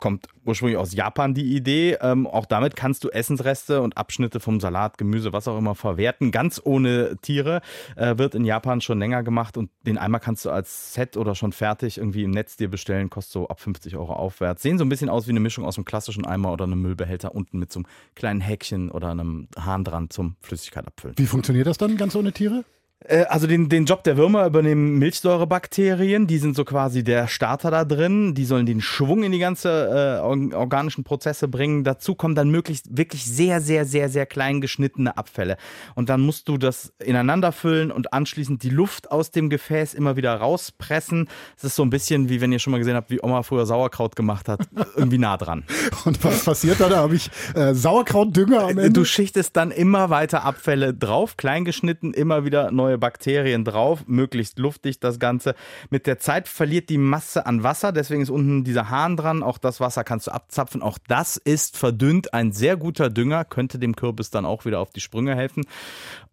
kommt 0.06 0.28
ursprünglich 0.46 0.78
aus 0.78 0.94
Japan 0.94 1.34
die 1.34 1.56
Idee. 1.56 1.98
Ähm, 2.00 2.28
auch 2.28 2.46
damit 2.46 2.76
kannst 2.76 3.04
du 3.04 3.10
Essensreste 3.10 3.82
und 3.82 3.98
Abschnitte 3.98 4.40
vom 4.40 4.60
Salat, 4.60 5.00
Gemüse, 5.00 5.34
was 5.34 5.48
auch 5.48 5.58
immer 5.58 5.74
verwerten, 5.74 6.30
ganz 6.30 6.62
ohne 6.64 7.18
Tiere. 7.24 7.62
Äh, 7.96 8.20
wird 8.20 8.36
in 8.36 8.46
Japan 8.46 8.82
schon 8.82 9.00
länger 9.00 9.24
gemacht 9.24 9.58
und 9.58 9.72
den 9.82 9.98
Eimer 9.98 10.20
kannst 10.20 10.46
du 10.46 10.52
als 10.52 10.94
Set 10.94 11.18
oder 11.18 11.34
schon 11.34 11.54
fertig 11.54 11.98
irgendwie 11.98 12.22
im 12.22 12.30
Netz 12.30 12.56
dir 12.56 12.70
bestellen, 12.70 13.10
kostet 13.10 13.34
so 13.34 13.48
ab 13.48 13.60
50 13.60 13.96
Euro 13.96 14.14
aufwärts. 14.14 14.62
Sehen 14.62 14.78
so 14.78 14.86
ein 14.86 14.90
bisschen 14.90 15.10
aus 15.10 15.26
wie 15.26 15.32
eine 15.32 15.40
Mischung 15.40 15.66
aus 15.66 15.76
einem 15.76 15.86
klassischen 15.86 16.24
Eimer 16.24 16.54
oder 16.54 16.66
einem 16.66 16.84
Müllbehälter 16.84 17.34
unten 17.34 17.58
mit 17.58 17.72
so 17.72 17.80
einem 17.80 17.88
kleinen 18.14 18.42
Häkchen 18.42 18.92
oder 18.92 19.10
einem 19.10 19.48
Hahn 19.58 19.84
dran 19.84 20.12
zum 20.12 20.36
Flüssigkeit 20.40 20.86
abfüllen. 20.86 21.18
Wie 21.18 21.26
funktioniert 21.26 21.66
das 21.66 21.80
dann 21.80 21.98
ganz 21.98 22.16
ohne 22.16 22.32
Tiere? 22.32 22.64
Äh, 23.08 23.26
also 23.26 23.48
den, 23.48 23.70
den 23.70 23.86
Job 23.86 24.04
der 24.04 24.18
Würmer 24.18 24.46
übernehmen 24.46 24.98
Milchsäurebakterien, 24.98 26.28
die 26.28 26.38
sind 26.38 26.56
so 26.56 26.66
quasi 26.66 27.04
der 27.04 27.28
Starter 27.28 27.72
da 27.72 27.86
drin, 27.86 28.34
die 28.34 28.46
sollen 28.46 28.66
den 28.66 28.82
Schwung 28.82 29.24
in 29.24 29.32
die 29.32 29.40
ganze 29.40 30.20
äh, 30.20 30.56
organischen 30.56 31.04
Prozesse 31.04 31.48
bringen. 31.48 31.84
Dazu 31.84 32.16
kommen 32.16 32.36
dann 32.36 32.50
möglichst 32.50 32.98
wirklich 32.98 33.26
sehr, 33.26 33.62
sehr, 33.62 33.86
sehr, 33.86 34.10
sehr 34.10 34.26
klein 34.26 34.62
geschnittene 34.62 35.18
Abfälle. 35.18 35.58
Und 35.96 36.10
dann 36.10 36.22
musst 36.22 36.48
du 36.50 36.58
das 36.58 36.94
ineinander 37.04 37.52
füllen 37.52 37.92
und 37.92 38.14
anschließend 38.14 38.64
die 38.64 38.70
Luft 38.70 39.12
aus 39.12 39.32
dem 39.32 39.50
Gefäß 39.50 39.94
immer 39.94 40.16
wieder 40.16 40.36
rauspressen. 40.36 41.28
Es 41.58 41.64
ist 41.64 41.76
so 41.76 41.84
ein 41.84 41.90
bisschen 41.90 42.30
wie 42.30 42.42
wenn 42.42 42.52
ihr 42.52 42.60
schon 42.60 42.72
mal 42.72 42.78
gesehen 42.78 42.96
habt, 42.96 43.10
wie 43.10 43.22
Oma 43.22 43.44
früher 43.44 43.66
Sauerkraut 43.66 44.16
gemacht 44.16 44.50
hat, 44.50 44.68
irgendwie 44.96 45.18
nah 45.18 45.38
dran. 45.38 45.64
Und 46.06 46.24
was 46.24 46.44
passiert 46.44 46.80
da? 46.80 46.90
Da 46.90 46.98
habe 46.98 47.16
ich 47.16 47.30
äh, 47.56 47.74
Sauerkrautdünger 47.74 48.64
am 48.64 48.70
Ende. 48.70 48.92
Du 48.92 49.06
schichtest 49.06 49.56
dann 49.56 49.72
immer 49.72 50.10
weiter 50.10 50.44
Abfälle 50.44 50.94
drauf, 50.94 51.38
kleingeschnitten, 51.38 52.14
immer 52.14 52.46
wieder 52.46 52.72
neue 52.72 52.95
neue 52.96 52.98
Bakterien 52.98 53.66
drauf, 53.66 54.06
möglichst 54.08 54.58
luftig 54.58 55.00
das 55.00 55.20
Ganze. 55.20 55.56
Mit 55.90 56.08
der 56.08 56.20
Zeit 56.20 56.48
verliert 56.48 56.90
die 56.90 56.98
Masse 56.98 57.46
an 57.46 57.64
Wasser, 57.64 57.92
deswegen 57.92 58.22
ist 58.22 58.30
unten 58.30 58.64
dieser 58.64 58.90
Hahn 58.90 59.18
dran. 59.18 59.44
Auch 59.44 59.58
das 59.58 59.80
Wasser 59.80 60.04
kannst 60.04 60.28
du 60.28 60.32
abzapfen. 60.32 60.82
Auch 60.82 60.98
das 61.08 61.38
ist 61.38 61.78
verdünnt. 61.78 62.34
Ein 62.34 62.52
sehr 62.52 62.78
guter 62.78 63.10
Dünger, 63.10 63.44
könnte 63.46 63.80
dem 63.80 63.96
Kürbis 63.96 64.30
dann 64.30 64.46
auch 64.46 64.66
wieder 64.66 64.80
auf 64.80 64.92
die 64.92 65.02
Sprünge 65.02 65.36
helfen. 65.36 65.66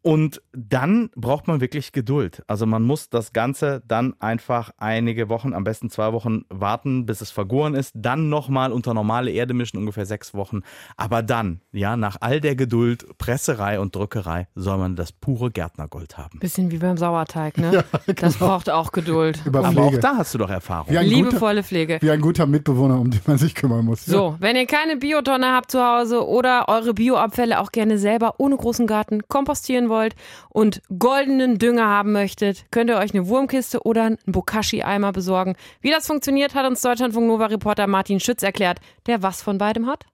Und 0.03 0.42
dann 0.53 1.11
braucht 1.14 1.46
man 1.46 1.61
wirklich 1.61 1.92
Geduld. 1.92 2.42
Also 2.48 2.66
man 2.66 2.83
muss 2.83 3.09
das 3.09 3.33
Ganze 3.33 3.83
dann 3.87 4.14
einfach 4.20 4.72
einige 4.79 5.29
Wochen, 5.29 5.55
am 5.55 5.62
besten 5.62 5.90
zwei 5.90 6.12
Wochen 6.12 6.44
warten, 6.48 7.07
bis 7.07 7.20
es 7.20 7.31
vergoren 7.31 7.75
ist. 7.75 7.92
Dann 7.94 8.29
nochmal 8.29 8.72
unter 8.72 8.94
normale 8.94 9.31
Erde 9.31 9.55
mischen, 9.55 9.79
ungefähr 9.79 10.07
sechs 10.07 10.35
Wochen. 10.35 10.62
Aber 10.96 11.22
dann, 11.22 11.61
ja, 11.72 11.96
nach 11.96 12.16
all 12.20 12.40
der 12.40 12.57
Geduld, 12.57 13.07
Presserei 13.18 13.79
und 13.79 13.94
Drückerei, 13.94 14.48
soll 14.57 14.79
man 14.79 14.96
das 14.96 15.12
pure 15.12 15.53
Gärtnergold 15.53 16.18
haben. 16.18 16.40
Bisschen 16.52 16.70
wie 16.70 16.76
beim 16.76 16.98
Sauerteig, 16.98 17.56
ne? 17.56 17.72
Ja, 17.72 17.82
genau. 18.04 18.20
Das 18.20 18.36
braucht 18.36 18.68
auch 18.68 18.92
Geduld. 18.92 19.40
Aber 19.46 19.66
auch 19.66 19.96
da 19.96 20.18
hast 20.18 20.34
du 20.34 20.38
doch 20.38 20.50
Erfahrung. 20.50 20.92
Liebevolle 20.92 21.62
guter, 21.62 21.66
Pflege. 21.66 21.98
Wie 22.02 22.10
ein 22.10 22.20
guter 22.20 22.44
Mitbewohner, 22.44 23.00
um 23.00 23.10
den 23.10 23.22
man 23.26 23.38
sich 23.38 23.54
kümmern 23.54 23.86
muss. 23.86 24.04
So, 24.04 24.32
ja. 24.32 24.36
wenn 24.38 24.56
ihr 24.56 24.66
keine 24.66 24.98
Biotonne 24.98 25.46
habt 25.46 25.70
zu 25.70 25.82
Hause 25.82 26.28
oder 26.28 26.68
eure 26.68 26.92
Bioabfälle 26.92 27.58
auch 27.58 27.72
gerne 27.72 27.96
selber 27.96 28.34
ohne 28.36 28.58
großen 28.58 28.86
Garten 28.86 29.26
kompostieren 29.28 29.88
wollt 29.88 30.14
und 30.50 30.82
goldenen 30.98 31.56
Dünger 31.56 31.86
haben 31.86 32.12
möchtet, 32.12 32.66
könnt 32.70 32.90
ihr 32.90 32.98
euch 32.98 33.14
eine 33.14 33.28
Wurmkiste 33.28 33.80
oder 33.84 34.02
einen 34.02 34.18
Bokashi-Eimer 34.26 35.12
besorgen. 35.12 35.56
Wie 35.80 35.90
das 35.90 36.06
funktioniert, 36.06 36.54
hat 36.54 36.66
uns 36.66 36.82
Deutschlandfunk 36.82 37.28
Nova-Reporter 37.28 37.86
Martin 37.86 38.20
Schütz 38.20 38.42
erklärt, 38.42 38.78
der 39.06 39.22
was 39.22 39.40
von 39.40 39.56
beidem 39.56 39.86
hat. 39.86 40.04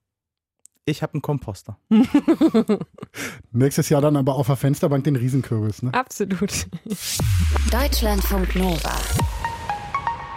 Ich 0.89 1.03
habe 1.03 1.13
einen 1.15 1.23
Komposter. 1.23 1.77
Nächstes 3.53 3.91
Jahr 3.91 4.01
dann 4.01 4.17
aber 4.17 4.37
auf 4.37 4.47
der 4.47 4.57
Fensterbank 4.57 5.05
den 5.05 5.17
Riesenkürbis. 5.17 5.83
Ne? 5.83 5.93
Absolut. 5.93 6.67
Deutschlandfunk 7.71 8.57
Nova. 8.57 8.97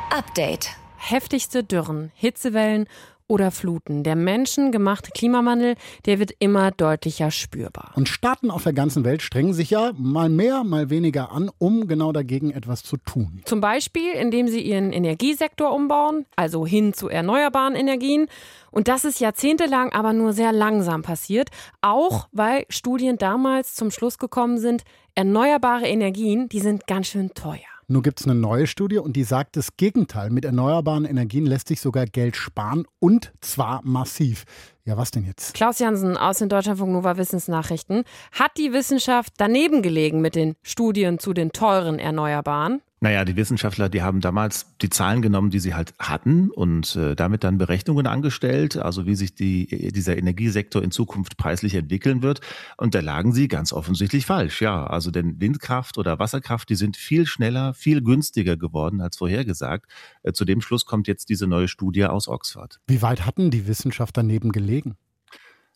Update. 0.10 0.72
Heftigste 0.98 1.64
Dürren, 1.64 2.12
Hitzewellen 2.16 2.88
oder 3.28 3.52
Fluten. 3.52 4.04
Der 4.04 4.16
menschengemachte 4.16 5.12
Klimawandel, 5.12 5.76
der 6.06 6.20
wird 6.20 6.32
immer 6.40 6.72
deutlicher 6.72 7.32
spürbar. 7.32 7.92
Und 7.96 8.10
Staaten 8.10 8.52
auf 8.52 8.64
der 8.64 8.74
ganzen 8.74 9.04
Welt 9.04 9.22
strengen 9.22 9.54
sich 9.54 9.70
ja 9.70 9.92
mal 9.98 10.30
mehr, 10.30 10.64
mal 10.64 10.90
weniger 10.90 11.32
an, 11.32 11.50
um 11.58 11.88
genau 11.88 12.12
dagegen 12.12 12.52
etwas 12.52 12.84
zu 12.84 12.98
tun. 12.98 13.42
Zum 13.46 13.62
Beispiel, 13.62 14.12
indem 14.14 14.48
sie 14.48 14.62
ihren 14.62 14.92
Energiesektor 14.92 15.74
umbauen, 15.74 16.26
also 16.36 16.66
hin 16.66 16.94
zu 16.94 17.10
erneuerbaren 17.10 17.76
Energien. 17.76 18.28
Und 18.72 18.88
das 18.88 19.06
ist 19.06 19.20
jahrzehntelang 19.20 19.92
aber 19.92 20.14
nur 20.14 20.34
sehr 20.34 20.52
langsam 20.52 21.02
passiert, 21.02 21.50
auch 21.82 22.28
weil 22.32 22.66
Studien 22.70 23.18
damals 23.18 23.76
zum 23.76 23.92
Schluss 23.92 24.18
gekommen 24.18 24.58
sind, 24.58 24.84
erneuerbare 25.16 25.88
Energien, 25.88 26.48
die 26.50 26.60
sind 26.60 26.88
ganz 26.88 27.08
schön 27.08 27.34
teuer. 27.34 27.71
Nur 27.92 28.04
gibt 28.04 28.22
es 28.22 28.26
eine 28.26 28.36
neue 28.36 28.68
Studie 28.68 29.00
und 29.00 29.18
die 29.18 29.26
sagt 29.26 29.58
das 29.58 29.76
Gegenteil. 29.76 30.30
Mit 30.30 30.46
erneuerbaren 30.46 31.04
Energien 31.04 31.46
lässt 31.46 31.68
sich 31.68 31.82
sogar 31.82 32.06
Geld 32.06 32.38
sparen 32.38 32.86
und 33.00 33.34
zwar 33.42 33.82
massiv. 33.84 34.46
Ja, 34.86 34.96
was 34.96 35.12
denn 35.12 35.26
jetzt? 35.26 35.54
Klaus 35.54 35.80
Jansen 35.80 36.16
aus 36.16 36.38
den 36.38 36.48
Deutschlandfunk 36.48 36.94
Nova 36.94 37.18
Wissensnachrichten. 37.18 38.06
Hat 38.32 38.52
die 38.58 38.72
Wissenschaft 38.72 39.34
daneben 39.38 39.82
gelegen 39.82 40.22
mit 40.22 40.36
den 40.36 40.56
Studien 40.64 41.20
zu 41.20 41.34
den 41.34 41.52
teuren 41.52 42.00
Erneuerbaren? 42.00 42.82
Naja, 43.04 43.26
die 43.26 43.36
Wissenschaftler, 43.36 43.90
die 43.90 44.04
haben 44.04 44.22
damals 44.22 44.78
die 44.80 44.92
Zahlen 44.92 45.24
genommen, 45.24 45.50
die 45.50 45.58
sie 45.58 45.74
halt 45.74 45.96
hatten 45.98 46.52
und 46.52 46.96
äh, 46.96 47.16
damit 47.16 47.44
dann 47.44 47.58
Berechnungen 47.58 48.06
angestellt, 48.06 48.78
also 48.78 49.08
wie 49.08 49.16
sich 49.16 49.34
die, 49.34 49.92
dieser 49.92 50.18
Energiesektor 50.18 50.84
in 50.84 50.92
Zukunft 50.92 51.36
preislich 51.36 51.74
entwickeln 51.74 52.22
wird. 52.22 52.42
Und 52.78 52.94
da 52.94 53.00
lagen 53.00 53.34
sie 53.34 53.48
ganz 53.48 53.74
offensichtlich 53.74 54.28
falsch. 54.28 54.62
Ja, 54.62 54.86
also 54.86 55.10
denn 55.10 55.42
Windkraft 55.42 55.98
oder 55.98 56.20
Wasserkraft, 56.20 56.70
die 56.70 56.76
sind 56.76 56.96
viel 56.96 57.26
schneller, 57.26 57.74
viel 57.74 58.04
günstiger 58.04 58.56
geworden 58.56 59.02
als 59.02 59.18
vorhergesagt. 59.18 59.92
Äh, 60.22 60.34
zu 60.34 60.46
dem 60.46 60.62
Schluss 60.62 60.86
kommt 60.86 61.08
jetzt 61.08 61.30
diese 61.30 61.48
neue 61.48 61.68
Studie 61.68 62.06
aus 62.06 62.28
Oxford. 62.28 62.80
Wie 62.86 63.02
weit 63.02 63.26
hatten 63.26 63.50
die 63.50 63.66
Wissenschaftler 63.66 64.22
daneben 64.22 64.52
gelegen? 64.52 64.96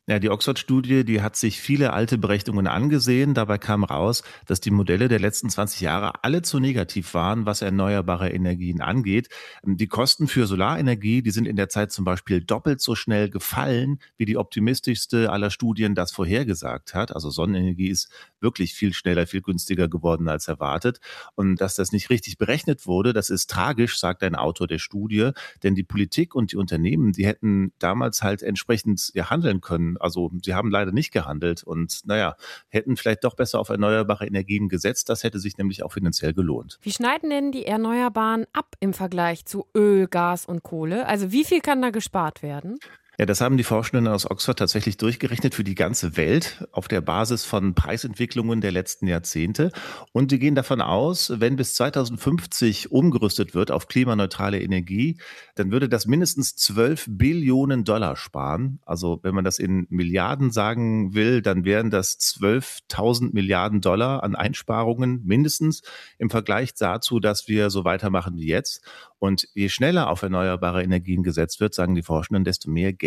Ja, 0.07 0.19
die 0.19 0.29
Oxford-Studie, 0.29 1.03
die 1.03 1.23
hat 1.23 1.35
sich 1.35 1.59
viele 1.59 1.91
alte 1.91 2.19
Berechnungen 2.19 2.67
angesehen. 2.67 3.33
Dabei 3.33 3.57
kam 3.57 3.83
raus, 3.83 4.21
dass 4.45 4.61
die 4.61 4.69
Modelle 4.69 5.07
der 5.07 5.19
letzten 5.19 5.49
20 5.49 5.81
Jahre 5.81 6.23
alle 6.23 6.43
zu 6.43 6.59
negativ 6.59 7.15
waren, 7.15 7.47
was 7.47 7.63
erneuerbare 7.63 8.29
Energien 8.29 8.81
angeht. 8.81 9.29
Die 9.63 9.87
Kosten 9.87 10.27
für 10.27 10.45
Solarenergie, 10.45 11.23
die 11.23 11.31
sind 11.31 11.47
in 11.47 11.55
der 11.55 11.69
Zeit 11.69 11.91
zum 11.91 12.05
Beispiel 12.05 12.41
doppelt 12.41 12.81
so 12.81 12.93
schnell 12.93 13.31
gefallen, 13.31 13.97
wie 14.15 14.25
die 14.25 14.37
optimistischste 14.37 15.31
aller 15.31 15.49
Studien 15.49 15.95
das 15.95 16.11
vorhergesagt 16.11 16.93
hat. 16.93 17.11
Also 17.15 17.31
Sonnenenergie 17.31 17.89
ist 17.89 18.11
wirklich 18.39 18.75
viel 18.75 18.93
schneller, 18.93 19.25
viel 19.25 19.41
günstiger 19.41 19.87
geworden 19.87 20.29
als 20.29 20.47
erwartet. 20.47 20.99
Und 21.33 21.59
dass 21.59 21.73
das 21.73 21.91
nicht 21.91 22.11
richtig 22.11 22.37
berechnet 22.37 22.85
wurde, 22.85 23.11
das 23.11 23.31
ist 23.31 23.49
tragisch, 23.49 23.97
sagt 23.99 24.21
ein 24.21 24.35
Autor 24.35 24.67
der 24.67 24.77
Studie. 24.77 25.31
Denn 25.63 25.73
die 25.73 25.83
Politik 25.83 26.35
und 26.35 26.51
die 26.51 26.57
Unternehmen, 26.57 27.11
die 27.11 27.25
hätten 27.25 27.73
damals 27.79 28.21
halt 28.21 28.43
entsprechend 28.43 29.11
handeln 29.15 29.61
können 29.61 29.94
also 29.99 30.31
sie 30.43 30.53
haben 30.53 30.69
leider 30.69 30.91
nicht 30.91 31.11
gehandelt 31.11 31.63
und 31.63 32.01
naja, 32.05 32.35
hätten 32.69 32.97
vielleicht 32.97 33.23
doch 33.23 33.35
besser 33.35 33.59
auf 33.59 33.69
erneuerbare 33.69 34.25
Energien 34.25 34.69
gesetzt. 34.69 35.09
Das 35.09 35.23
hätte 35.23 35.39
sich 35.39 35.57
nämlich 35.57 35.83
auch 35.83 35.93
finanziell 35.93 36.33
gelohnt. 36.33 36.79
Wie 36.81 36.91
schneiden 36.91 37.29
denn 37.29 37.51
die 37.51 37.65
Erneuerbaren 37.65 38.45
ab 38.53 38.75
im 38.79 38.93
Vergleich 38.93 39.45
zu 39.45 39.67
Öl, 39.75 40.07
Gas 40.07 40.45
und 40.45 40.63
Kohle? 40.63 41.07
Also 41.07 41.31
wie 41.31 41.43
viel 41.43 41.61
kann 41.61 41.81
da 41.81 41.89
gespart 41.89 42.43
werden? 42.43 42.77
Ja, 43.17 43.25
das 43.25 43.39
haben 43.39 43.55
die 43.55 43.63
Forschenden 43.63 44.09
aus 44.09 44.29
Oxford 44.29 44.59
tatsächlich 44.59 44.97
durchgerechnet 44.97 45.55
für 45.55 45.63
die 45.63 45.75
ganze 45.75 46.17
Welt 46.17 46.67
auf 46.73 46.89
der 46.89 46.99
Basis 46.99 47.45
von 47.45 47.73
Preisentwicklungen 47.73 48.59
der 48.59 48.73
letzten 48.73 49.07
Jahrzehnte. 49.07 49.71
Und 50.11 50.31
die 50.31 50.39
gehen 50.39 50.55
davon 50.55 50.81
aus, 50.81 51.31
wenn 51.37 51.55
bis 51.55 51.75
2050 51.75 52.91
umgerüstet 52.91 53.55
wird 53.55 53.71
auf 53.71 53.87
klimaneutrale 53.87 54.61
Energie, 54.61 55.17
dann 55.55 55.71
würde 55.71 55.87
das 55.87 56.07
mindestens 56.07 56.57
12 56.57 57.05
Billionen 57.07 57.85
Dollar 57.85 58.17
sparen. 58.17 58.79
Also 58.85 59.21
wenn 59.23 59.33
man 59.33 59.45
das 59.45 59.59
in 59.59 59.87
Milliarden 59.89 60.51
sagen 60.51 61.13
will, 61.13 61.41
dann 61.41 61.63
wären 61.63 61.91
das 61.91 62.19
12.000 62.19 63.33
Milliarden 63.33 63.79
Dollar 63.79 64.23
an 64.23 64.35
Einsparungen 64.35 65.21
mindestens 65.23 65.83
im 66.17 66.29
Vergleich 66.29 66.73
dazu, 66.73 67.21
dass 67.21 67.47
wir 67.47 67.69
so 67.69 67.85
weitermachen 67.85 68.35
wie 68.35 68.47
jetzt. 68.47 68.81
Und 69.19 69.47
je 69.53 69.69
schneller 69.69 70.09
auf 70.09 70.21
erneuerbare 70.21 70.83
Energien 70.83 71.23
gesetzt 71.23 71.61
wird, 71.61 71.73
sagen 71.73 71.95
die 71.95 72.03
Forschenden, 72.03 72.43
desto 72.43 72.69
mehr 72.69 72.91
Geld 72.91 73.04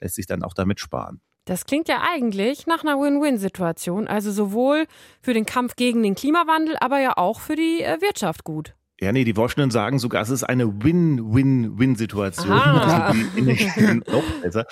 lässt 0.00 0.14
sich 0.14 0.26
dann 0.26 0.42
auch 0.42 0.54
damit 0.54 0.80
sparen. 0.80 1.20
Das 1.46 1.66
klingt 1.66 1.88
ja 1.88 2.02
eigentlich 2.02 2.66
nach 2.66 2.82
einer 2.82 2.98
Win-Win-Situation, 2.98 4.08
also 4.08 4.32
sowohl 4.32 4.86
für 5.20 5.34
den 5.34 5.44
Kampf 5.44 5.76
gegen 5.76 6.02
den 6.02 6.14
Klimawandel, 6.14 6.76
aber 6.80 7.00
ja 7.00 7.18
auch 7.18 7.40
für 7.40 7.54
die 7.54 7.82
äh, 7.82 8.00
Wirtschaft 8.00 8.44
gut. 8.44 8.74
Ja, 9.00 9.10
nee, 9.10 9.24
die 9.24 9.34
Forschenden 9.34 9.72
sagen 9.72 9.98
sogar, 9.98 10.22
es 10.22 10.30
ist 10.30 10.44
eine 10.44 10.84
Win-Win-Win-Situation. 10.84 12.52
Also 12.52 13.12
die, 13.34 13.40
Energie, 13.40 14.00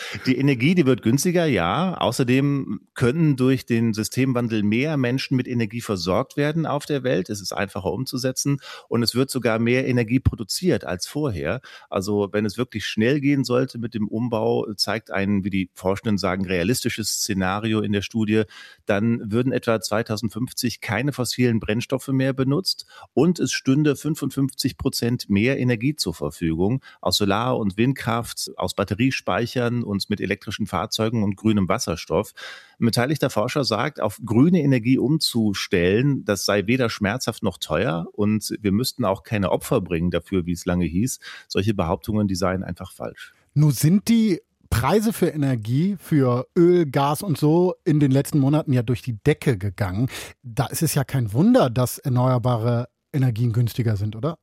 die 0.26 0.38
Energie, 0.38 0.74
die 0.76 0.86
wird 0.86 1.02
günstiger, 1.02 1.44
ja. 1.46 1.94
Außerdem 1.94 2.82
können 2.94 3.34
durch 3.34 3.66
den 3.66 3.92
Systemwandel 3.92 4.62
mehr 4.62 4.96
Menschen 4.96 5.36
mit 5.36 5.48
Energie 5.48 5.80
versorgt 5.80 6.36
werden 6.36 6.66
auf 6.66 6.86
der 6.86 7.02
Welt. 7.02 7.30
Es 7.30 7.40
ist 7.40 7.52
einfacher 7.52 7.92
umzusetzen 7.92 8.58
und 8.88 9.02
es 9.02 9.16
wird 9.16 9.28
sogar 9.28 9.58
mehr 9.58 9.88
Energie 9.88 10.20
produziert 10.20 10.84
als 10.84 11.08
vorher. 11.08 11.60
Also 11.90 12.28
wenn 12.30 12.46
es 12.46 12.56
wirklich 12.56 12.86
schnell 12.86 13.20
gehen 13.20 13.42
sollte 13.42 13.80
mit 13.80 13.92
dem 13.92 14.06
Umbau, 14.06 14.72
zeigt 14.76 15.10
ein, 15.10 15.42
wie 15.42 15.50
die 15.50 15.68
Forschenden 15.74 16.16
sagen, 16.16 16.46
realistisches 16.46 17.08
Szenario 17.08 17.80
in 17.80 17.90
der 17.90 18.02
Studie, 18.02 18.44
dann 18.86 19.32
würden 19.32 19.50
etwa 19.50 19.80
2050 19.80 20.80
keine 20.80 21.12
fossilen 21.12 21.58
Brennstoffe 21.58 22.06
mehr 22.06 22.32
benutzt 22.32 22.86
und 23.14 23.40
es 23.40 23.50
stünde 23.50 23.96
55 24.16 24.76
Prozent 24.76 25.30
mehr 25.30 25.58
Energie 25.58 25.96
zur 25.96 26.14
Verfügung 26.14 26.82
aus 27.00 27.16
Solar- 27.16 27.58
und 27.58 27.76
Windkraft, 27.76 28.50
aus 28.56 28.74
Batteriespeichern 28.74 29.82
und 29.82 30.08
mit 30.10 30.20
elektrischen 30.20 30.66
Fahrzeugen 30.66 31.22
und 31.22 31.36
grünem 31.36 31.68
Wasserstoff. 31.68 32.32
Ein 32.80 32.86
beteiligter 32.86 33.30
Forscher 33.30 33.64
sagt, 33.64 34.00
auf 34.00 34.18
grüne 34.24 34.62
Energie 34.62 34.98
umzustellen, 34.98 36.24
das 36.24 36.44
sei 36.44 36.66
weder 36.66 36.90
schmerzhaft 36.90 37.42
noch 37.42 37.58
teuer 37.58 38.06
und 38.12 38.56
wir 38.60 38.72
müssten 38.72 39.04
auch 39.04 39.22
keine 39.22 39.50
Opfer 39.50 39.80
bringen 39.80 40.10
dafür, 40.10 40.46
wie 40.46 40.52
es 40.52 40.66
lange 40.66 40.84
hieß. 40.84 41.20
Solche 41.48 41.74
Behauptungen, 41.74 42.28
die 42.28 42.34
seien 42.34 42.62
einfach 42.62 42.92
falsch. 42.92 43.32
Nun 43.54 43.70
sind 43.70 44.08
die 44.08 44.40
Preise 44.72 45.12
für 45.12 45.28
Energie, 45.28 45.96
für 46.00 46.46
Öl, 46.56 46.86
Gas 46.86 47.22
und 47.22 47.36
so 47.36 47.74
in 47.84 48.00
den 48.00 48.10
letzten 48.10 48.38
Monaten 48.38 48.72
ja 48.72 48.82
durch 48.82 49.02
die 49.02 49.18
Decke 49.22 49.58
gegangen. 49.58 50.08
Da 50.42 50.66
ist 50.66 50.82
es 50.82 50.94
ja 50.94 51.04
kein 51.04 51.34
Wunder, 51.34 51.68
dass 51.68 51.98
erneuerbare 51.98 52.88
Energien 53.12 53.52
günstiger 53.52 53.96
sind, 53.96 54.16
oder? 54.16 54.38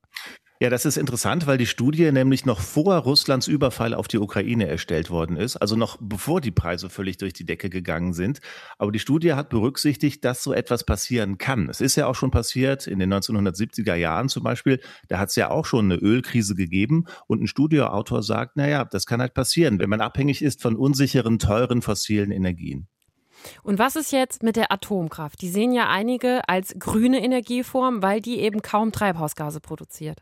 Ja, 0.62 0.70
das 0.70 0.84
ist 0.84 0.98
interessant, 0.98 1.48
weil 1.48 1.58
die 1.58 1.66
Studie 1.66 2.12
nämlich 2.12 2.46
noch 2.46 2.60
vor 2.60 2.98
Russlands 2.98 3.48
Überfall 3.48 3.94
auf 3.94 4.10
die 4.10 4.18
Ukraine 4.18 4.68
erstellt 4.68 5.10
worden 5.10 5.38
ist, 5.38 5.56
also 5.56 5.78
noch 5.78 5.96
bevor 6.02 6.42
die 6.42 6.52
Preise 6.52 6.90
völlig 6.90 7.16
durch 7.16 7.32
die 7.32 7.46
Decke 7.46 7.70
gegangen 7.70 8.12
sind. 8.12 8.42
Aber 8.78 8.92
die 8.92 9.00
Studie 9.00 9.36
hat 9.36 9.48
berücksichtigt, 9.48 10.26
dass 10.26 10.44
so 10.44 10.52
etwas 10.52 10.84
passieren 10.84 11.38
kann. 11.38 11.70
Es 11.70 11.80
ist 11.80 11.96
ja 11.96 12.08
auch 12.08 12.16
schon 12.16 12.30
passiert 12.30 12.88
in 12.88 13.00
den 13.00 13.14
1970er 13.14 13.96
Jahren 13.96 14.28
zum 14.28 14.44
Beispiel. 14.44 14.82
Da 15.08 15.18
hat 15.18 15.30
es 15.30 15.38
ja 15.38 15.50
auch 15.50 15.66
schon 15.66 15.86
eine 15.86 15.96
Ölkrise 15.96 16.56
gegeben 16.56 17.06
und 17.28 17.42
ein 17.42 17.48
Studioautor 17.48 18.22
sagt, 18.22 18.58
naja, 18.58 18.84
das 18.84 19.06
kann 19.06 19.22
halt 19.22 19.34
passieren, 19.34 19.80
wenn 19.80 19.90
man 19.90 20.02
abhängig 20.02 20.42
ist 20.42 20.62
von 20.62 20.76
unsicheren, 20.76 21.40
teuren 21.40 21.82
fossilen 21.82 22.32
Energien. 22.32 22.90
Und 23.64 23.80
was 23.80 23.96
ist 23.96 24.12
jetzt 24.12 24.44
mit 24.44 24.56
der 24.56 24.72
Atomkraft? 24.72 25.42
Die 25.42 25.50
sehen 25.50 25.72
ja 25.72 25.90
einige 25.90 26.48
als 26.48 26.76
grüne 26.78 27.24
Energieform, 27.24 28.02
weil 28.02 28.22
die 28.22 28.40
eben 28.40 28.62
kaum 28.62 28.92
Treibhausgase 28.92 29.60
produziert. 29.60 30.22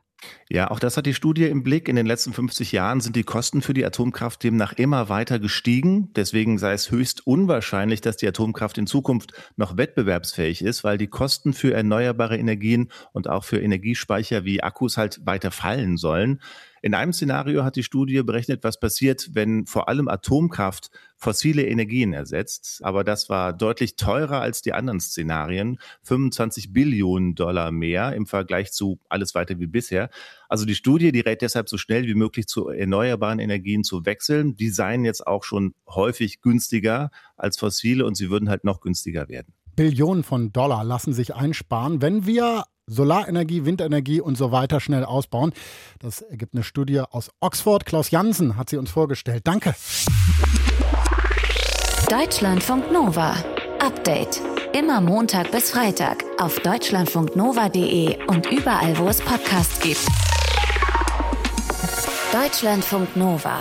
Ja, 0.50 0.72
auch 0.72 0.80
das 0.80 0.98
hat 0.98 1.06
die 1.06 1.14
Studie 1.14 1.46
im 1.46 1.64
Blick. 1.64 1.88
In 1.88 1.96
den 1.96 2.06
letzten 2.06 2.34
50 2.34 2.72
Jahren 2.72 3.02
sind 3.02 3.16
die 3.16 3.24
Kosten 3.24 3.62
für 3.62 3.74
die 3.74 3.86
Atomkraft 3.86 4.44
demnach 4.44 4.74
immer 4.74 5.10
weiter 5.10 5.40
gestiegen. 5.40 6.12
Deswegen 6.16 6.58
sei 6.58 6.74
es 6.74 6.90
höchst 6.90 7.28
unwahrscheinlich, 7.28 8.02
dass 8.02 8.18
die 8.18 8.28
Atomkraft 8.28 8.78
in 8.78 8.88
Zukunft 8.88 9.34
noch 9.58 9.78
wettbewerbsfähig 9.78 10.64
ist, 10.64 10.84
weil 10.84 10.98
die 10.98 11.08
Kosten 11.08 11.54
für 11.54 11.74
erneuerbare 11.74 12.38
Energien 12.38 12.90
und 13.14 13.30
auch 13.30 13.44
für 13.44 13.60
Energiespeicher 13.60 14.44
wie 14.44 14.64
Akkus 14.64 14.98
halt 14.98 15.26
weiter 15.26 15.52
fallen 15.52 15.98
sollen. 15.98 16.42
In 16.82 16.94
einem 16.94 17.14
Szenario 17.14 17.64
hat 17.64 17.76
die 17.76 17.84
Studie 17.84 18.22
berechnet, 18.24 18.64
was 18.64 18.80
passiert, 18.80 19.30
wenn 19.34 19.66
vor 19.66 19.90
allem 19.90 20.08
Atomkraft 20.08 20.90
fossile 21.16 21.66
Energien 21.66 22.14
ersetzt. 22.14 22.82
Aber 22.84 23.04
das 23.04 23.30
war 23.30 23.54
deutlich 23.54 23.96
teurer 23.96 24.42
als 24.42 24.62
die 24.62 24.74
anderen 24.74 25.00
Szenarien. 25.00 25.80
25 26.04 26.74
Billionen 26.74 27.36
Dollar 27.36 27.72
mehr 27.72 28.14
im 28.14 28.28
Vergleich 28.28 28.72
zu 28.72 29.00
alles 29.10 29.34
weiter 29.34 29.60
wie 29.60 29.68
bisher. 29.68 30.10
Also 30.50 30.66
die 30.66 30.76
Studie, 30.76 31.12
die 31.12 31.22
rät 31.22 31.42
deshalb 31.42 31.70
so 31.70 31.78
schnell 31.78 32.06
wie 32.06 32.16
möglich 32.16 32.48
zu 32.48 32.70
erneuerbaren 32.70 33.40
Energien 33.40 33.84
zu 33.84 34.06
wechseln. 34.06 34.56
Die 34.56 34.70
seien 34.70 35.04
jetzt 35.04 35.26
auch 35.26 35.44
schon 35.44 35.74
häufig 35.88 36.42
günstiger 36.42 37.10
als 37.36 37.58
fossile 37.58 38.06
und 38.06 38.16
sie 38.16 38.30
würden 38.30 38.50
halt 38.50 38.64
noch 38.64 38.82
günstiger 38.82 39.28
werden. 39.28 39.54
Billionen 39.76 40.24
von 40.24 40.52
Dollar 40.52 40.84
lassen 40.84 41.14
sich 41.14 41.36
einsparen, 41.36 42.02
wenn 42.02 42.26
wir 42.26 42.64
Solarenergie, 42.88 43.66
Windenergie 43.66 44.22
und 44.22 44.38
so 44.38 44.52
weiter 44.52 44.80
schnell 44.80 45.04
ausbauen. 45.04 45.52
Das 46.00 46.22
ergibt 46.22 46.54
eine 46.54 46.64
Studie 46.64 47.02
aus 47.02 47.30
Oxford. 47.42 47.86
Klaus 47.86 48.12
Jansen 48.12 48.56
hat 48.56 48.70
sie 48.70 48.78
uns 48.78 48.90
vorgestellt. 48.90 49.42
Danke. 49.46 49.76
Deutschlandfunk 52.10 52.92
Nova. 52.92 53.36
Update. 53.80 54.42
Immer 54.74 55.02
Montag 55.02 55.52
bis 55.52 55.72
Freitag 55.72 56.24
auf 56.40 56.60
deutschlandfunknova.de 56.60 58.26
und 58.28 58.46
überall, 58.52 58.98
wo 58.98 59.08
es 59.08 59.22
Podcasts 59.22 59.80
gibt. 59.80 60.06
Deutschlandfunk 62.32 63.16
Nova. 63.16 63.60